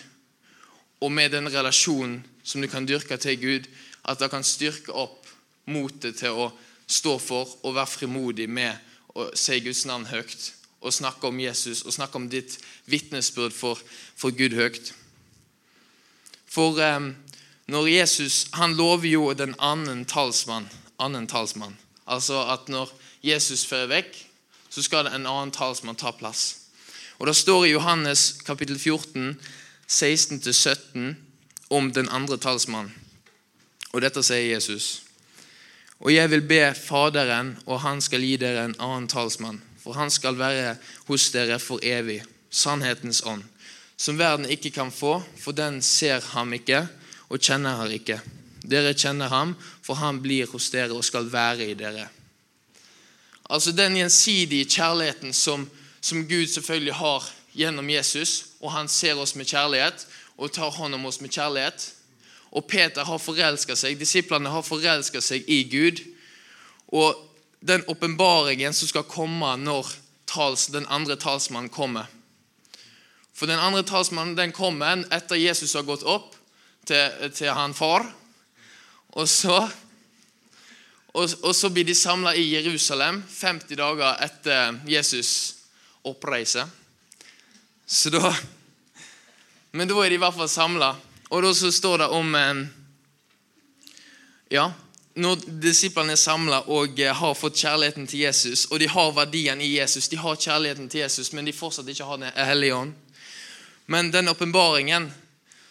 og 1.03 1.11
med 1.11 1.35
den 1.35 1.51
relasjonen 1.51 2.21
som 2.45 2.61
du 2.61 2.69
kan 2.69 2.85
dyrke 2.85 3.17
til 3.17 3.39
Gud, 3.41 3.69
at 4.05 4.21
det 4.21 4.29
kan 4.31 4.45
styrke 4.45 4.93
opp 4.93 5.25
motet 5.65 6.19
til 6.21 6.37
å 6.37 6.51
stå 6.85 7.17
for 7.19 7.49
og 7.65 7.75
være 7.75 7.89
frimodig 7.89 8.45
med 8.49 8.77
å 9.17 9.31
si 9.37 9.57
Guds 9.65 9.85
navn 9.89 10.05
høyt 10.11 10.51
og 10.85 10.93
snakke 10.93 11.31
om 11.31 11.39
Jesus 11.41 11.81
og 11.81 11.95
snakke 11.95 12.19
om 12.19 12.27
ditt 12.29 12.59
vitnesbyrd 12.91 13.55
for, 13.55 13.79
for 14.15 14.35
Gud 14.37 14.53
høyt. 14.53 14.91
For 16.45 16.77
eh, 16.77 17.09
når 17.65 17.87
Jesus 17.89 18.45
Han 18.53 18.75
lover 18.77 19.09
jo 19.09 19.33
den 19.33 19.55
annen 19.57 20.05
talsmann, 20.05 20.69
annen 21.01 21.25
talsmann. 21.27 21.73
Altså 22.05 22.43
at 22.53 22.69
når 22.69 22.91
Jesus 23.25 23.65
fører 23.65 23.89
vekk, 23.89 24.13
så 24.69 24.83
skal 24.85 25.07
det 25.07 25.15
en 25.15 25.25
annen 25.25 25.51
talsmann 25.51 25.97
ta 25.97 26.11
plass. 26.13 26.69
Og 27.17 27.27
Det 27.27 27.35
står 27.35 27.65
i 27.65 27.73
Johannes 27.73 28.35
kapittel 28.45 28.77
14 28.77 29.39
16-17 29.87 31.15
om 31.69 31.91
den 31.93 32.09
andre 32.09 32.37
talsmannen. 32.37 32.93
Og 33.93 34.03
dette 34.03 34.23
sier 34.25 34.51
Jesus. 34.53 35.05
Og 36.03 36.11
jeg 36.11 36.29
vil 36.31 36.43
be 36.43 36.59
Faderen, 36.75 37.55
og 37.65 37.81
han 37.85 38.01
skal 38.03 38.23
gi 38.25 38.35
dere 38.41 38.65
en 38.67 38.77
annen 38.83 39.07
talsmann, 39.07 39.61
for 39.79 39.95
han 39.95 40.11
skal 40.11 40.37
være 40.37 40.75
hos 41.07 41.29
dere 41.31 41.59
for 41.63 41.79
evig, 41.83 42.19
sannhetens 42.51 43.23
ånd, 43.25 43.43
som 43.97 44.19
verden 44.19 44.49
ikke 44.51 44.73
kan 44.75 44.91
få, 44.91 45.21
for 45.39 45.55
den 45.55 45.81
ser 45.81 46.19
ham 46.33 46.51
ikke 46.53 46.83
og 47.29 47.39
kjenner 47.39 47.79
ham 47.79 47.93
ikke. 47.95 48.19
Dere 48.65 48.95
kjenner 48.97 49.31
ham, 49.31 49.55
for 49.85 49.97
han 50.01 50.19
blir 50.23 50.49
hos 50.51 50.67
dere 50.73 50.95
og 50.97 51.05
skal 51.05 51.29
være 51.31 51.69
i 51.69 51.77
dere. 51.77 52.09
Altså 53.49 53.71
Den 53.71 53.95
gjensidige 53.95 54.65
kjærligheten 54.65 55.33
som, 55.33 55.69
som 56.01 56.27
Gud 56.27 56.47
selvfølgelig 56.47 56.93
har 56.93 57.29
gjennom 57.55 57.89
Jesus, 57.89 58.45
og 58.59 58.71
han 58.71 58.87
ser 58.87 59.15
oss 59.21 59.35
med 59.35 59.45
kjærlighet 59.45 60.07
og 60.37 60.51
tar 60.51 60.73
hånd 60.75 60.95
om 60.97 61.05
oss 61.07 61.21
med 61.23 61.33
kjærlighet. 61.33 61.91
Og 62.55 62.67
Peter 62.67 63.03
har 63.07 63.19
forelska 63.19 63.75
seg, 63.75 63.99
disiplene 63.99 64.51
har 64.51 64.65
forelska 64.65 65.21
seg 65.23 65.47
i 65.51 65.63
Gud. 65.71 66.01
Og 66.95 67.15
den 67.65 67.83
åpenbaringen 67.91 68.73
som 68.73 68.87
skal 68.87 69.07
komme 69.09 69.55
når 69.59 69.89
tals, 70.29 70.67
den 70.71 70.87
andre 70.87 71.17
talsmannen 71.19 71.71
kommer. 71.73 72.07
For 73.35 73.49
den 73.51 73.59
andre 73.59 73.83
talsmannen 73.83 74.37
den 74.37 74.53
kommer 74.55 75.03
etter 75.13 75.39
Jesus 75.39 75.73
har 75.75 75.87
gått 75.87 76.05
opp 76.07 76.35
til, 76.87 77.31
til 77.35 77.51
han 77.51 77.75
far. 77.75 78.07
Og 79.15 79.27
så, 79.31 79.57
og, 81.15 81.35
og 81.43 81.51
så 81.55 81.71
blir 81.71 81.87
de 81.87 81.95
samla 81.95 82.35
i 82.35 82.47
Jerusalem 82.53 83.23
50 83.27 83.79
dager 83.79 84.23
etter 84.23 84.79
Jesus 84.87 85.31
oppreise. 86.05 86.67
Så 87.85 88.11
da 88.13 88.31
Men 89.75 89.89
da 89.91 89.97
er 89.99 90.13
de 90.13 90.15
i 90.15 90.23
hvert 90.23 90.35
fall 90.37 90.47
samla. 90.47 90.93
Og 91.35 91.41
da 91.43 91.51
så 91.57 91.71
står 91.73 92.05
det 92.05 92.09
om 92.15 92.35
eh, 92.39 92.65
Ja, 94.55 94.69
når 95.19 95.41
disiplene 95.63 96.13
er 96.15 96.19
samla 96.19 96.61
og 96.71 96.99
eh, 96.99 97.11
har 97.11 97.35
fått 97.35 97.59
kjærligheten 97.59 98.07
til 98.07 98.23
Jesus, 98.23 98.65
og 98.71 98.79
de 98.79 98.87
har 98.87 99.11
verdien 99.15 99.59
i 99.59 99.73
Jesus, 99.73 100.07
de 100.07 100.19
har 100.21 100.39
kjærligheten 100.39 100.87
til 100.91 101.01
Jesus, 101.03 101.33
men 101.33 101.47
de 101.47 101.55
fortsatt 101.55 101.89
ikke 101.91 102.07
har 102.07 102.21
Den 102.21 102.31
hellige 102.35 102.75
ånd 102.75 102.93
Men 103.87 104.11
den 104.11 104.31
åpenbaringen 104.31 105.11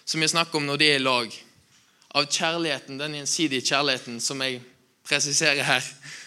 som 0.04 0.20
jeg 0.20 0.34
snakker 0.34 0.58
om 0.58 0.66
når 0.66 0.76
de 0.76 0.90
er 0.90 1.00
i 1.00 1.02
lag, 1.02 1.32
av 2.14 2.28
kjærligheten, 2.28 2.98
den 2.98 3.16
gjensidige 3.16 3.64
kjærligheten 3.64 4.20
som 4.20 4.42
jeg 4.44 4.60
presiserer 5.08 5.64
her, 5.64 5.82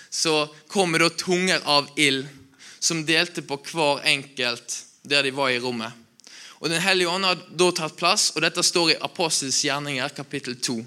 så 0.09 0.47
kommer 0.67 0.99
da 0.99 1.09
tunger 1.09 1.61
av 1.63 1.93
ild 1.95 2.25
som 2.79 3.05
delte 3.05 3.45
på 3.45 3.61
hver 3.69 4.01
enkelt 4.03 4.81
der 5.03 5.23
de 5.23 5.31
var 5.31 5.53
i 5.53 5.61
rommet. 5.61 6.06
Og 6.59 6.69
Den 6.69 6.81
hellige 6.81 7.09
ånd 7.09 7.25
har 7.25 7.41
da 7.53 7.71
tatt 7.71 7.97
plass, 7.97 8.31
og 8.35 8.41
dette 8.41 8.63
står 8.65 8.93
i 8.93 9.01
Apostels 9.05 9.59
gjerninger, 9.65 10.09
kapittel 10.17 10.57
2. 10.57 10.77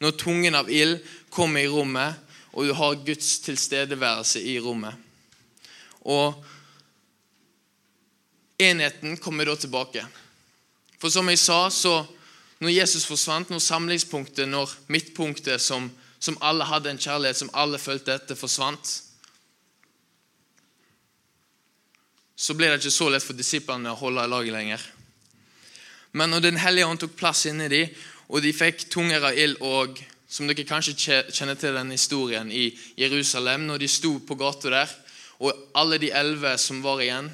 Når 0.00 0.16
tungen 0.20 0.56
av 0.56 0.68
ild 0.72 0.98
kommer 1.32 1.64
i 1.64 1.70
rommet, 1.70 2.18
og 2.52 2.66
du 2.66 2.74
har 2.74 2.98
Guds 3.06 3.38
tilstedeværelse 3.44 4.42
i 4.42 4.58
rommet. 4.60 4.96
Og 6.04 6.34
enheten 8.60 9.16
kommer 9.16 9.48
da 9.48 9.56
tilbake. 9.56 10.04
For 11.00 11.12
som 11.12 11.28
jeg 11.32 11.40
sa, 11.40 11.62
så 11.72 12.02
når 12.60 12.74
Jesus 12.74 13.06
forsvant, 13.08 13.50
når 13.50 13.62
samlingspunktet, 13.64 14.48
når 14.48 14.72
midtpunktet 14.92 15.62
som, 15.64 15.88
som 16.20 16.36
alle 16.44 16.66
hadde 16.68 16.90
en 16.92 17.00
kjærlighet, 17.00 17.38
som 17.40 17.52
alle 17.56 17.80
følte 17.80 18.18
etter, 18.18 18.36
forsvant, 18.36 18.98
så 22.40 22.56
ble 22.56 22.70
det 22.70 22.80
ikke 22.80 22.94
så 22.94 23.10
lett 23.12 23.24
for 23.24 23.36
disiplene 23.36 23.92
å 23.92 23.98
holde 24.00 24.24
i 24.24 24.32
laget 24.32 24.54
lenger. 24.54 24.86
Men 26.16 26.32
når 26.32 26.46
Den 26.46 26.56
hellige 26.56 26.86
ånd 26.88 27.02
tok 27.02 27.18
plass 27.18 27.44
inni 27.46 27.68
dem, 27.68 27.92
og 28.30 28.40
de 28.42 28.54
fikk 28.54 28.86
tunger 28.90 29.26
av 29.28 29.36
ild 29.36 29.60
og 29.60 30.00
som 30.30 30.46
dere 30.46 30.64
kanskje 30.64 30.94
kjenner 31.34 31.58
til 31.58 31.74
den 31.74 31.90
historien 31.90 32.50
i 32.54 32.70
Jerusalem, 32.96 33.66
når 33.66 33.82
de 33.82 33.88
sto 33.90 34.12
på 34.22 34.38
gata 34.38 34.70
der, 34.70 34.92
og 35.42 35.56
alle 35.74 35.98
de 35.98 36.12
elleve 36.14 36.54
som 36.60 36.82
var 36.84 37.02
igjen 37.02 37.30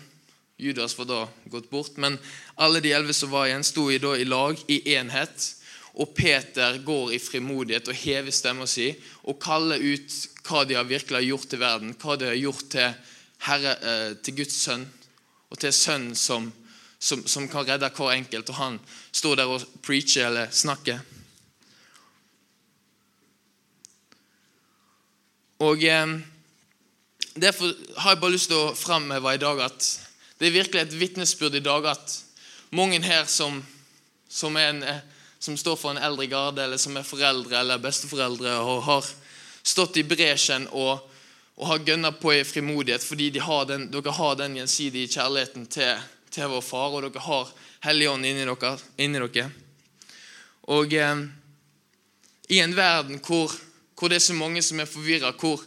Judas 0.56 0.94
var 0.96 1.04
da 1.04 1.20
gått 1.52 1.68
bort, 1.70 1.98
men 2.00 2.16
alle 2.56 2.80
de 2.80 2.94
elleve 2.96 3.12
som 3.12 3.28
var 3.30 3.50
igjen, 3.50 3.64
sto 3.66 3.90
i, 3.92 3.98
da 4.00 4.14
i 4.16 4.24
lag, 4.24 4.56
i 4.72 4.94
enhet. 4.96 5.50
Og 6.00 6.14
Peter 6.16 6.78
går 6.84 7.12
i 7.12 7.20
frimodighet 7.20 7.90
og 7.92 7.98
hever 8.00 8.32
stemma 8.32 8.64
si 8.68 8.90
og 9.24 9.38
kaller 9.40 9.80
ut 9.80 10.16
hva 10.46 10.64
de 10.64 10.76
har 10.76 10.88
virkelig 10.88 11.28
gjort 11.28 11.48
til 11.52 11.60
verden, 11.60 11.94
hva 12.00 12.16
de 12.16 12.30
har 12.30 12.40
gjort 12.40 12.68
til, 12.72 12.96
Herre, 13.44 13.76
eh, 13.80 14.14
til 14.22 14.36
Guds 14.36 14.56
sønn 14.62 14.86
og 15.50 15.58
til 15.60 15.72
Sønnen 15.72 16.14
som, 16.16 16.48
som, 16.98 17.26
som, 17.26 17.48
kan 17.48 17.66
redde 17.68 17.90
hver 17.90 18.14
enkelt. 18.16 18.48
Og 18.50 18.54
han 18.60 18.78
står 19.12 19.36
der 19.36 19.52
og 19.52 19.66
preacher 19.82 20.26
eller 20.26 20.50
snakker. 20.50 21.00
Og 25.58 25.84
eh, 25.84 26.16
Derfor 27.36 27.72
har 28.00 28.14
jeg 28.14 28.20
bare 28.20 28.32
lyst 28.32 28.48
til 28.48 28.56
å 28.56 28.72
framheve 28.72 29.34
i 29.36 29.40
dag 29.40 29.58
at 29.66 29.86
det 30.40 30.48
er 30.48 30.54
virkelig 30.54 30.80
et 30.80 30.94
vitnesbyrd 30.96 31.58
i 31.58 31.64
dag 31.64 31.84
at 31.90 32.14
mange 32.72 33.00
her 33.04 33.26
som, 33.28 33.58
som, 34.28 34.56
en, 34.56 34.82
eh, 34.82 35.02
som, 35.38 35.56
står 35.56 35.76
for 35.76 35.92
en 35.92 36.00
eldre 36.00 36.26
garde, 36.32 36.64
eller 36.64 36.80
som 36.80 36.96
er 36.96 37.04
foreldre 37.04 37.60
eller 37.60 37.82
besteforeldre, 37.82 38.56
og 38.64 38.86
har 38.88 39.10
stått 39.66 40.00
i 40.00 40.06
bresjen 40.08 40.64
og 40.72 41.04
og 41.56 41.66
har 41.66 41.84
gønna 41.84 42.12
på 42.12 42.34
i 42.34 42.44
frimodighet 42.44 43.04
fordi 43.04 43.30
har 43.38 43.64
den, 43.68 43.88
dere 43.90 44.12
har 44.12 44.36
den 44.36 44.58
gjensidige 44.58 45.08
kjærligheten 45.16 45.66
til, 45.72 46.02
til 46.30 46.52
vår 46.52 46.64
far, 46.64 46.96
og 46.96 47.06
dere 47.06 47.24
har 47.24 47.54
Helligånden 47.86 48.26
inni 48.26 48.44
dere. 48.44 48.76
Inni 48.98 49.20
dere. 49.20 49.50
Og 50.66 50.92
eh, 50.92 51.24
i 52.48 52.60
en 52.60 52.76
verden 52.76 53.20
hvor, 53.22 53.52
hvor, 53.94 54.10
det 54.10 54.18
er 54.18 54.26
så 54.26 54.34
mange 54.34 54.62
som 54.62 54.80
er 54.80 54.90
forvirra, 54.90 55.32
hvor, 55.38 55.62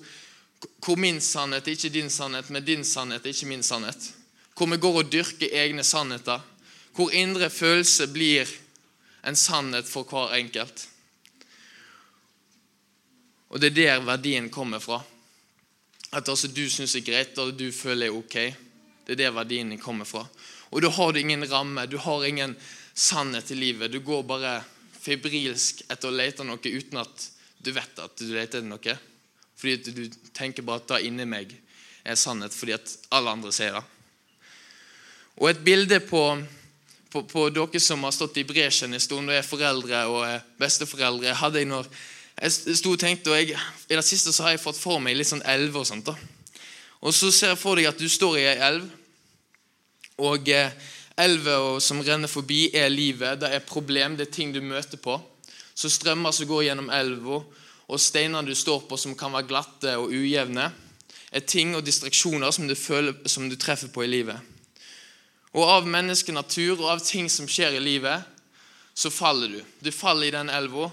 hvor, 0.83 0.99
min 0.99 1.21
sannhet 1.21 1.67
er 1.67 1.77
ikke 1.77 1.93
din 1.93 2.09
sannhet, 2.09 2.49
men 2.49 2.65
din 2.65 2.83
sannhet 2.85 3.25
er 3.25 3.33
ikke 3.33 3.49
min 3.49 3.63
sannhet, 3.63 4.09
hvor 4.57 4.67
vi 4.67 4.77
går 4.77 5.03
og 5.03 5.11
dyrker 5.11 5.55
egne 5.55 5.83
sannheter, 5.83 6.43
hvor 6.95 7.13
indre 7.15 7.49
følelse 7.49 8.09
blir 8.11 8.49
en 9.23 9.35
sannhet 9.35 9.87
for 9.87 10.03
hver 10.03 10.35
enkelt. 10.35 10.87
Og 13.49 13.61
det 13.61 13.71
er 13.71 13.79
der 13.79 14.05
verdien 14.05 14.49
kommer 14.49 14.79
fra. 14.83 15.01
At 16.11 16.29
altså 16.29 16.49
du 16.49 16.63
syns 16.69 16.95
er 16.97 17.05
greit, 17.05 17.37
og 17.37 17.53
du 17.57 17.69
føler 17.75 18.09
er 18.09 18.17
ok. 18.17 18.37
Det 19.05 19.15
er 19.15 19.21
der 19.23 19.35
verdiene 19.35 19.77
kommer 19.81 20.05
fra. 20.09 20.25
Og 20.69 20.81
da 20.81 20.89
har 20.93 21.13
du 21.13 21.19
ingen 21.19 21.45
ramme, 21.51 21.85
du 21.89 21.97
har 21.97 22.25
ingen 22.25 22.55
sannhet 22.93 23.51
i 23.51 23.57
livet. 23.57 23.91
Du 23.91 23.99
går 24.05 24.25
bare 24.27 24.59
febrilsk 24.99 25.85
etter 25.87 26.09
å 26.09 26.15
lete 26.15 26.45
noe 26.45 26.59
uten 26.59 27.01
at 27.01 27.29
du 27.59 27.71
vet 27.75 27.99
at 27.99 28.17
du 28.19 28.27
leter 28.29 28.59
etter 28.59 28.67
noe. 28.67 28.97
Fordi 29.59 29.91
du 29.91 30.05
tenker 30.33 30.63
bare 30.63 30.83
at 30.83 30.91
det 30.93 31.01
inni 31.07 31.25
meg 31.27 31.51
er 32.07 32.19
sannhet 32.19 32.55
fordi 32.55 32.77
at 32.77 32.93
alle 33.15 33.33
andre 33.33 33.51
sier 33.53 33.75
det. 33.75 33.83
Og 35.39 35.49
et 35.49 35.61
bilde 35.63 35.99
på, 36.03 36.21
på, 37.11 37.23
på 37.27 37.47
dere 37.55 37.81
som 37.83 38.03
har 38.03 38.15
stått 38.15 38.39
i 38.41 38.47
bresjen 38.47 38.95
en 38.95 39.03
stund 39.03 39.31
og 39.31 39.35
er 39.35 39.47
foreldre 39.47 40.05
og 40.11 40.23
er 40.27 40.45
besteforeldre, 40.59 41.35
hadde 41.41 41.61
jeg 41.61 41.69
når 41.69 41.91
jeg 42.39 42.77
sto 42.79 42.93
og 42.95 42.99
tenkte, 43.01 43.33
og 43.33 43.39
jeg, 43.39 43.57
I 43.89 43.97
det 43.97 44.05
siste 44.07 44.31
så 44.31 44.45
har 44.45 44.55
jeg 44.55 44.63
fått 44.63 44.79
for 44.79 45.01
meg 45.03 45.17
litt 45.17 45.27
sånn 45.27 45.43
elver 45.43 45.83
og 45.83 45.87
sånt. 45.89 46.07
da. 46.07 46.15
Og 47.03 47.15
så 47.15 47.31
ser 47.31 47.53
jeg 47.53 47.59
for 47.59 47.79
deg 47.79 47.89
at 47.89 47.99
du 47.99 48.07
står 48.11 48.39
i 48.39 48.47
ei 48.47 48.57
elv, 48.69 48.87
og 50.19 50.49
eh, 50.51 50.71
elva 51.19 51.79
som 51.83 52.01
renner 52.03 52.31
forbi, 52.31 52.69
er 52.75 52.91
livet. 52.91 53.39
Det 53.39 53.51
er 53.55 53.65
problem, 53.67 54.17
det 54.17 54.27
er 54.27 54.35
ting 54.35 54.53
du 54.55 54.59
møter 54.63 54.99
på. 54.99 55.15
Så 55.75 55.91
strømmer 55.91 56.35
som 56.35 56.47
går 56.47 56.67
gjennom 56.67 56.91
elva, 56.91 57.41
og 57.89 58.01
steiner 58.03 58.45
du 58.45 58.53
står 58.55 58.83
på 58.87 58.99
som 58.99 59.15
kan 59.17 59.33
være 59.33 59.47
glatte 59.49 59.95
og 59.97 60.11
ujevne, 60.13 60.69
er 61.31 61.45
ting 61.45 61.75
og 61.77 61.85
distraksjoner 61.85 62.51
som 62.51 62.67
du, 62.67 62.75
føler, 62.75 63.15
som 63.29 63.47
du 63.49 63.55
treffer 63.59 63.91
på 63.93 64.03
i 64.03 64.09
livet. 64.09 64.37
Og 65.53 65.65
av 65.65 65.87
menneskenatur 65.89 66.75
og 66.77 66.89
av 66.93 67.03
ting 67.05 67.29
som 67.31 67.47
skjer 67.49 67.77
i 67.77 67.81
livet, 67.83 68.25
så 68.93 69.09
faller 69.13 69.55
du. 69.55 69.61
Du 69.81 69.91
faller 69.95 70.27
i 70.27 70.33
den 70.35 70.51
elva. 70.51 70.89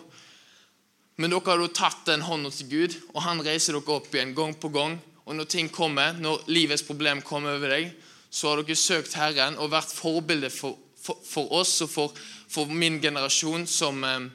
Men 1.16 1.32
dere 1.32 1.49
har 1.49 1.62
da 1.62 1.68
tatt 1.73 2.02
den 2.08 2.25
hånda 2.26 2.50
til 2.52 2.68
Gud, 2.68 2.96
og 3.14 3.23
han 3.25 3.40
reiser 3.44 3.76
dere 3.76 3.94
opp 3.96 4.12
igjen 4.12 4.35
gang 4.37 4.52
på 4.61 4.68
gang. 4.75 4.99
Og 5.25 5.35
når 5.35 5.49
ting 5.50 5.70
kommer, 5.73 6.12
når 6.20 6.44
livets 6.52 6.85
problem 6.87 7.23
kommer 7.25 7.56
over 7.56 7.73
deg, 7.73 7.88
så 8.30 8.50
har 8.50 8.61
dere 8.61 8.76
søkt 8.76 9.16
Herren 9.16 9.56
og 9.56 9.73
vært 9.73 9.94
forbilde 9.96 10.50
for, 10.52 10.76
for, 11.00 11.18
for 11.25 11.52
oss 11.56 11.73
og 11.87 11.90
for, 11.90 12.20
for, 12.52 12.68
min 12.68 13.00
generasjon, 13.02 13.64
som, 13.66 14.04
eh, 14.04 14.26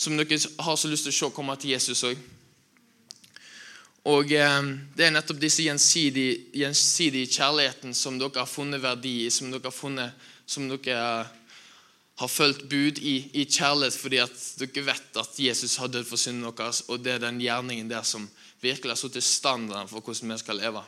som, 0.00 0.16
dere 0.16 0.40
har 0.64 0.78
så 0.80 0.88
lyst 0.88 1.06
til 1.06 1.12
å 1.12 1.18
se 1.18 1.32
komme 1.36 1.56
til 1.60 1.74
Jesus 1.74 2.06
òg. 2.08 2.22
Og 4.08 4.32
eh, 4.32 4.70
Det 4.96 5.06
er 5.06 5.12
nettopp 5.12 5.42
disse 5.42 5.66
gjensidige, 5.66 6.38
gjensidige 6.56 7.28
kjærligheten 7.36 7.92
som 7.94 8.16
dere 8.18 8.40
har 8.40 8.48
funnet 8.48 8.80
verdi 8.82 9.26
i, 9.26 9.30
som 9.30 9.52
dere 9.52 9.68
har 9.68 9.76
funnet, 9.76 10.30
som 10.48 10.72
dere 10.72 11.28
har 12.20 12.28
fulgt 12.28 12.66
bud 12.68 12.98
i, 13.00 13.14
i, 13.32 13.46
kjærlighet 13.48 13.96
fordi 13.96 14.18
at 14.20 14.40
dere 14.60 14.86
vet 14.90 15.20
at 15.22 15.38
Jesus 15.40 15.78
har 15.80 15.88
dødd 15.88 16.04
for 16.08 16.20
synden 16.20 16.52
deres, 16.52 16.82
og 16.88 17.00
det 17.00 17.14
er 17.14 17.22
den 17.22 17.40
gjerningen 17.40 17.88
der 17.88 18.04
som 18.04 18.28
virkelig 18.60 18.92
har 18.92 19.00
satt 19.00 19.16
standarden 19.24 19.88
for 19.88 20.04
hvordan 20.04 20.34
vi 20.34 20.40
skal 20.42 20.60
leve. 20.60 20.82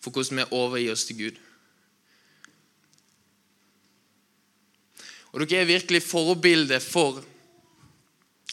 For 0.00 0.10
hvordan 0.10 0.40
vi 0.40 0.48
overgir 0.56 0.94
oss 0.94 1.04
til 1.04 1.18
Gud. 1.18 1.42
Og 5.32 5.44
Dere 5.44 5.62
er 5.62 5.68
virkelig 5.68 6.02
forbilde 6.04 6.80
for 6.80 7.22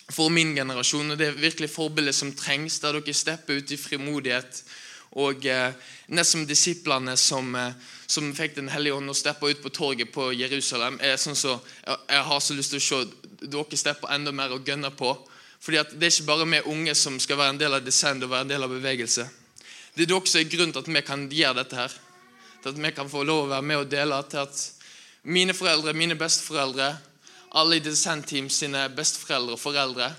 for 0.10 0.30
min 0.34 0.56
generasjon. 0.56 1.12
og 1.12 1.18
Det 1.20 1.28
er 1.28 1.38
virkelig 1.38 1.70
forbildet 1.70 2.16
som 2.16 2.34
trengs, 2.34 2.80
der 2.80 2.98
dere 2.98 3.14
stepper 3.14 3.62
ut 3.62 3.72
i 3.72 3.78
frimodighet. 3.78 4.64
Og 5.22 5.46
eh, 5.46 5.74
nesten 6.10 6.48
disiplene 6.50 7.16
som, 7.18 7.56
eh, 7.56 7.74
som 8.10 8.32
fikk 8.34 8.56
Den 8.56 8.72
hellige 8.74 8.96
ånd 8.98 9.12
og 9.12 9.18
steppa 9.18 9.50
ut 9.50 9.62
på 9.62 9.70
torget 9.70 10.12
på 10.12 10.32
Jerusalem, 10.34 10.98
er 11.02 11.20
sånn 11.22 11.38
så, 11.38 11.60
jeg, 11.86 11.98
jeg 12.10 12.24
har 12.30 12.40
så 12.42 12.56
lyst 12.58 12.74
til 12.74 12.82
å 12.82 12.86
se 12.88 13.50
dere 13.54 13.78
steppe 13.78 14.10
enda 14.10 14.34
mer 14.34 14.56
og 14.56 14.66
gønne 14.66 14.90
på. 14.98 15.14
Fordi 15.60 15.78
at 15.78 15.92
Det 15.94 16.08
er 16.08 16.16
ikke 16.16 16.30
bare 16.32 16.48
vi 16.50 16.62
unge 16.72 16.96
som 16.96 17.20
skal 17.20 17.38
være 17.38 17.56
en 17.56 17.62
del 17.62 17.78
av 17.78 17.86
Descend 17.86 18.24
og 18.24 18.32
være 18.32 18.48
en 18.48 18.54
del 18.54 18.66
av 18.66 18.74
bevegelse. 18.74 19.28
Det 19.96 20.06
er 20.08 20.12
dere 20.14 20.32
som 20.32 20.42
er 20.42 20.50
grunnen 20.50 20.74
til 20.74 20.82
at 20.82 20.92
vi 20.96 21.06
kan 21.06 21.28
gjøre 21.30 21.60
dette 21.62 21.78
her. 21.78 22.00
Til 22.64 22.74
at 22.74 22.82
vi 22.82 22.92
kan 22.96 23.12
få 23.12 23.24
lov 23.24 23.46
å 23.46 23.52
være 23.54 23.68
med 23.68 23.84
og 23.84 23.92
dele. 23.92 24.24
Til 24.32 24.42
at 24.42 24.64
mine 25.24 25.54
foreldre, 25.54 25.94
mine 25.94 26.18
besteforeldre, 26.18 26.90
alle 27.60 27.78
i 27.78 27.84
Descend-team 27.84 28.50
sine 28.50 28.88
besteforeldre 28.96 29.58
og 29.58 29.62
foreldre 29.62 30.10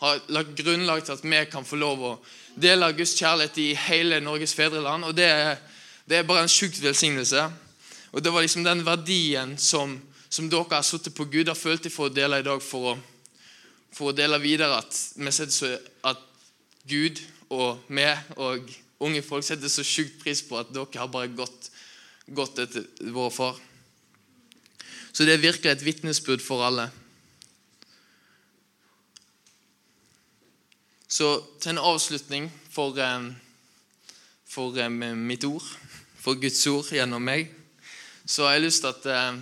har 0.00 0.20
lagt 0.32 0.56
grunnlag 0.56 1.04
til 1.04 1.12
at 1.12 1.24
vi 1.24 1.40
kan 1.52 1.66
få 1.66 1.76
lov 1.76 2.04
å 2.06 2.12
dele 2.56 2.88
Guds 2.96 3.12
kjærlighet 3.18 3.58
i 3.60 3.74
hele 3.76 4.20
Norges 4.24 4.54
fedreland. 4.56 5.04
og 5.04 5.14
Det 5.14 5.26
er, 5.28 5.58
det 6.10 6.18
er 6.18 6.26
bare 6.26 6.42
en 6.42 6.50
sjukt 6.50 6.82
velsignelse. 6.82 7.44
Og 8.12 8.24
Det 8.24 8.32
var 8.32 8.42
liksom 8.42 8.64
den 8.64 8.82
verdien 8.86 9.54
som, 9.58 9.94
som 10.28 10.50
dere 10.50 10.66
har 10.72 10.82
sittet 10.82 11.14
på 11.14 11.24
Gud, 11.30 11.46
har 11.46 11.54
følt 11.54 11.86
for 11.92 12.10
å 12.10 12.14
dele 12.14 12.40
i 12.40 12.46
dag, 12.46 12.62
for 12.62 12.92
å, 12.92 12.98
for 13.94 14.10
å 14.10 14.16
dele 14.16 14.40
videre 14.42 14.80
at 14.82 14.96
vi 15.14 15.30
setter 15.30 15.54
så, 15.54 15.70
at 16.10 16.18
Gud 16.90 17.20
og 17.50 17.78
vi 17.86 18.06
og 18.36 18.72
unge 19.00 19.22
folk 19.22 19.46
setter 19.46 19.70
så 19.70 19.84
sjukt 19.86 20.18
pris 20.22 20.42
på 20.42 20.58
at 20.58 20.72
dere 20.74 20.98
har 20.98 21.12
bare 21.12 21.30
gått, 21.30 21.70
gått 22.26 22.58
etter 22.58 22.88
vår 23.14 23.30
far. 23.30 23.60
Så 25.12 25.26
det 25.26 25.36
er 25.36 25.46
virkelig 25.46 25.70
et 25.70 25.84
vitnesbyrd 25.86 26.42
for 26.42 26.66
alle. 26.66 26.88
Så 31.10 31.30
til 31.62 31.74
en 31.74 31.84
avslutning 31.90 32.50
for, 32.70 32.98
eh, 32.98 33.30
for 34.46 34.78
eh, 34.78 34.90
mitt 34.90 35.44
ord, 35.44 35.66
for 36.20 36.36
Guds 36.36 36.60
ord 36.68 36.90
gjennom 36.92 37.24
meg, 37.24 37.48
så 38.28 38.44
har 38.44 38.58
jeg 38.58 38.66
lyst 38.66 38.84
til 38.84 38.92
at 38.92 39.06
eh, 39.08 39.40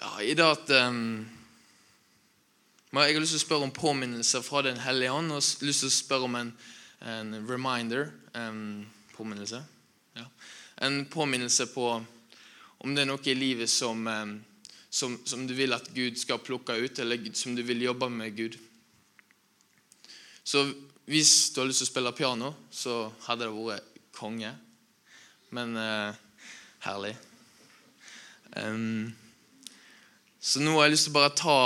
ja, 0.00 0.10
I 0.22 0.34
dag 0.36 0.52
at 0.54 0.68
Jeg 2.96 3.14
har 3.14 3.20
lyst 3.20 3.34
til 3.34 3.42
å 3.42 3.46
spørre 3.46 3.66
om 3.66 3.72
påminnelser 3.74 4.44
fra 4.46 4.62
Den 4.62 4.78
hellige 4.80 5.12
ånd 5.12 5.34
og 5.34 5.42
lyst 5.42 5.82
til 5.82 5.90
å 5.90 5.92
spørre 5.92 6.28
om 6.28 6.36
en, 6.38 6.52
en 7.02 7.34
reminder. 7.48 8.12
En 8.32 8.86
påminnelse. 9.16 9.60
Ja. 10.16 10.26
En 10.86 11.04
påminnelse 11.10 11.66
på 11.74 11.88
om 12.78 12.94
det 12.94 13.02
er 13.02 13.08
noe 13.08 13.24
i 13.24 13.34
livet 13.34 13.70
som, 13.72 14.04
som, 14.90 15.16
som, 15.24 15.46
du 15.48 15.54
vil 15.56 15.74
at 15.74 15.88
Gud 15.96 16.18
skal 16.20 16.42
plukke 16.44 16.76
ut, 16.76 16.98
eller 17.02 17.32
som 17.34 17.56
du 17.56 17.62
vil 17.66 17.82
jobbe 17.82 18.08
med 18.12 18.36
Gud. 18.36 18.58
Så 20.44 20.62
hvis 21.08 21.50
du 21.50 21.60
har 21.60 21.68
lyst 21.68 21.82
til 21.82 21.88
å 21.88 21.92
spille 21.92 22.14
piano, 22.16 22.52
så 22.70 23.06
hadde 23.26 23.48
det 23.48 23.56
vært 23.56 24.00
konge. 24.16 24.52
Men 25.50 25.76
uh, 25.76 26.14
herlig. 26.82 27.16
Um, 28.56 29.14
så 30.40 30.60
nå 30.60 30.76
har 30.76 30.86
jeg 30.86 30.94
lyst 30.94 31.08
til 31.08 31.12
å 31.12 31.18
bare 31.18 31.34
ta 31.36 31.58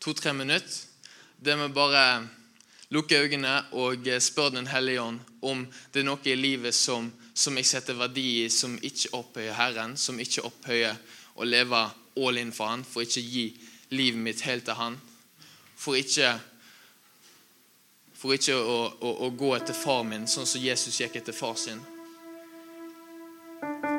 to-tre 0.00 0.32
minutter 0.32 0.76
Det 1.36 1.56
med 1.58 1.74
bare 1.74 2.04
lukke 2.94 3.18
øynene 3.18 3.56
og 3.76 4.06
spørre 4.22 4.54
Den 4.54 4.70
hellige 4.70 5.02
ånd 5.02 5.20
om 5.44 5.66
det 5.92 6.00
er 6.00 6.06
noe 6.08 6.30
i 6.30 6.36
livet 6.38 6.74
som, 6.74 7.10
som 7.34 7.58
jeg 7.58 7.68
setter 7.68 7.98
verdi 7.98 8.44
i, 8.44 8.48
som 8.48 8.78
ikke 8.80 9.10
opphøyer 9.18 9.58
Herren, 9.58 9.96
som 10.00 10.16
ikke 10.20 10.46
opphøyer 10.48 10.96
å 11.36 11.44
leve 11.44 11.82
all 12.16 12.38
in 12.40 12.52
for 12.54 12.70
Han, 12.70 12.84
for 12.86 13.04
ikke 13.04 13.20
å 13.20 13.28
gi 13.34 13.44
livet 13.92 14.22
mitt 14.24 14.40
helt 14.48 14.64
til 14.64 14.78
Han. 14.78 14.96
For 15.76 15.98
ikke 16.00 16.30
for 18.16 18.32
ikke 18.32 18.56
å, 18.56 18.78
å, 19.04 19.10
å, 19.26 19.28
gå 19.36 19.50
etter 19.52 19.76
far 19.76 20.00
min, 20.08 20.24
sånn 20.24 20.48
som 20.48 20.62
Jesus 20.64 20.96
gikk 20.96 21.18
etter 21.20 21.36
far 21.36 21.58
sin. 21.60 21.82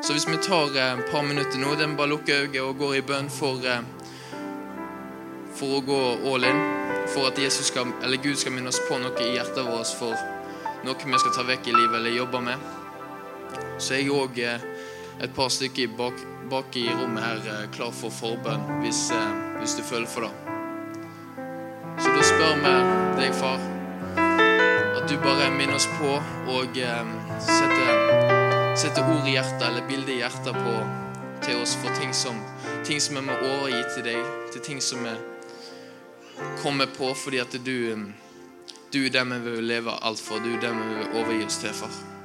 Så 0.06 0.12
hvis 0.12 0.28
vi 0.28 0.36
tar 0.36 0.76
eh, 0.76 0.98
et 0.98 1.08
par 1.10 1.22
minutter 1.22 1.58
nå, 1.58 1.72
den 1.74 1.96
bare 1.98 2.12
lukker 2.12 2.44
øynene 2.44 2.62
og 2.62 2.76
går 2.78 2.92
i 2.94 3.02
bønn 3.02 3.26
for, 3.26 3.58
eh, 3.66 3.80
for 5.58 5.80
å 5.80 5.80
gå 5.82 5.96
all 6.30 6.46
in, 6.46 6.60
for 7.10 7.26
at 7.26 7.40
skal, 7.50 7.90
Gud 8.22 8.38
skal 8.38 8.54
minne 8.54 8.70
oss 8.70 8.78
på 8.86 9.00
noe 9.02 9.18
i 9.24 9.32
hjertet 9.34 9.66
vårt 9.66 9.90
for 9.98 10.14
noe 10.86 11.10
vi 11.10 11.18
skal 11.18 11.34
ta 11.34 11.42
vekk 11.48 11.66
i 11.66 11.74
livet 11.74 11.98
eller 11.98 12.14
jobbe 12.14 12.38
med, 12.38 12.68
så 13.82 13.96
er 13.96 14.04
jeg 14.04 14.14
òg 14.14 14.38
eh, 14.46 14.68
et 15.26 15.34
par 15.34 15.50
stykker 15.50 15.90
bak, 15.98 16.22
bak, 16.54 16.78
i 16.78 16.86
rommet 16.86 17.26
her 17.26 17.66
klar 17.74 17.90
for 17.90 18.14
forbønn 18.14 18.62
hvis, 18.84 19.08
hvis 19.58 19.74
du 19.74 19.82
føler 19.82 20.06
for 20.06 20.28
det. 20.28 20.30
Så 21.98 22.14
da 22.14 22.28
spør 22.30 22.62
vi 22.62 22.76
deg, 23.24 23.34
far 23.40 23.58
at 24.22 25.10
du 25.10 25.18
bare 25.26 25.50
minner 25.58 25.80
oss 25.80 25.90
på 25.98 26.14
og 26.14 26.78
setter, 27.42 28.15
setter, 28.76 29.02
ord 29.08 29.28
i 29.28 29.32
hjertet 29.32 29.62
eller 29.68 29.86
bilde 29.88 30.12
i 30.12 30.18
hjertet 30.20 30.52
på, 30.52 30.72
til 31.44 31.62
oss 31.62 31.72
for 31.80 31.96
ting 31.96 32.12
som, 32.14 32.36
ting 32.84 33.00
som 33.00 33.16
vi 33.16 33.22
må 33.24 33.36
overgi 33.36 33.78
til 33.94 34.04
deg, 34.04 34.26
til 34.52 34.64
ting 34.66 34.82
som 34.84 35.00
vi 35.06 35.14
kommer 36.60 36.90
på 36.92 37.14
fordi 37.16 37.40
at 37.40 37.56
du, 37.64 37.78
du 38.92 38.98
er 39.00 39.14
den 39.14 39.32
vi 39.32 39.56
vil 39.56 39.72
leve 39.72 39.96
alt 40.02 40.20
for. 40.20 40.44
Du 40.44 40.52
er 40.52 40.60
den 40.60 40.76
vi 40.82 41.00
vil 41.00 41.16
overgi 41.22 41.48
oss 41.48 41.58
til, 41.64 41.72
far. 41.72 42.15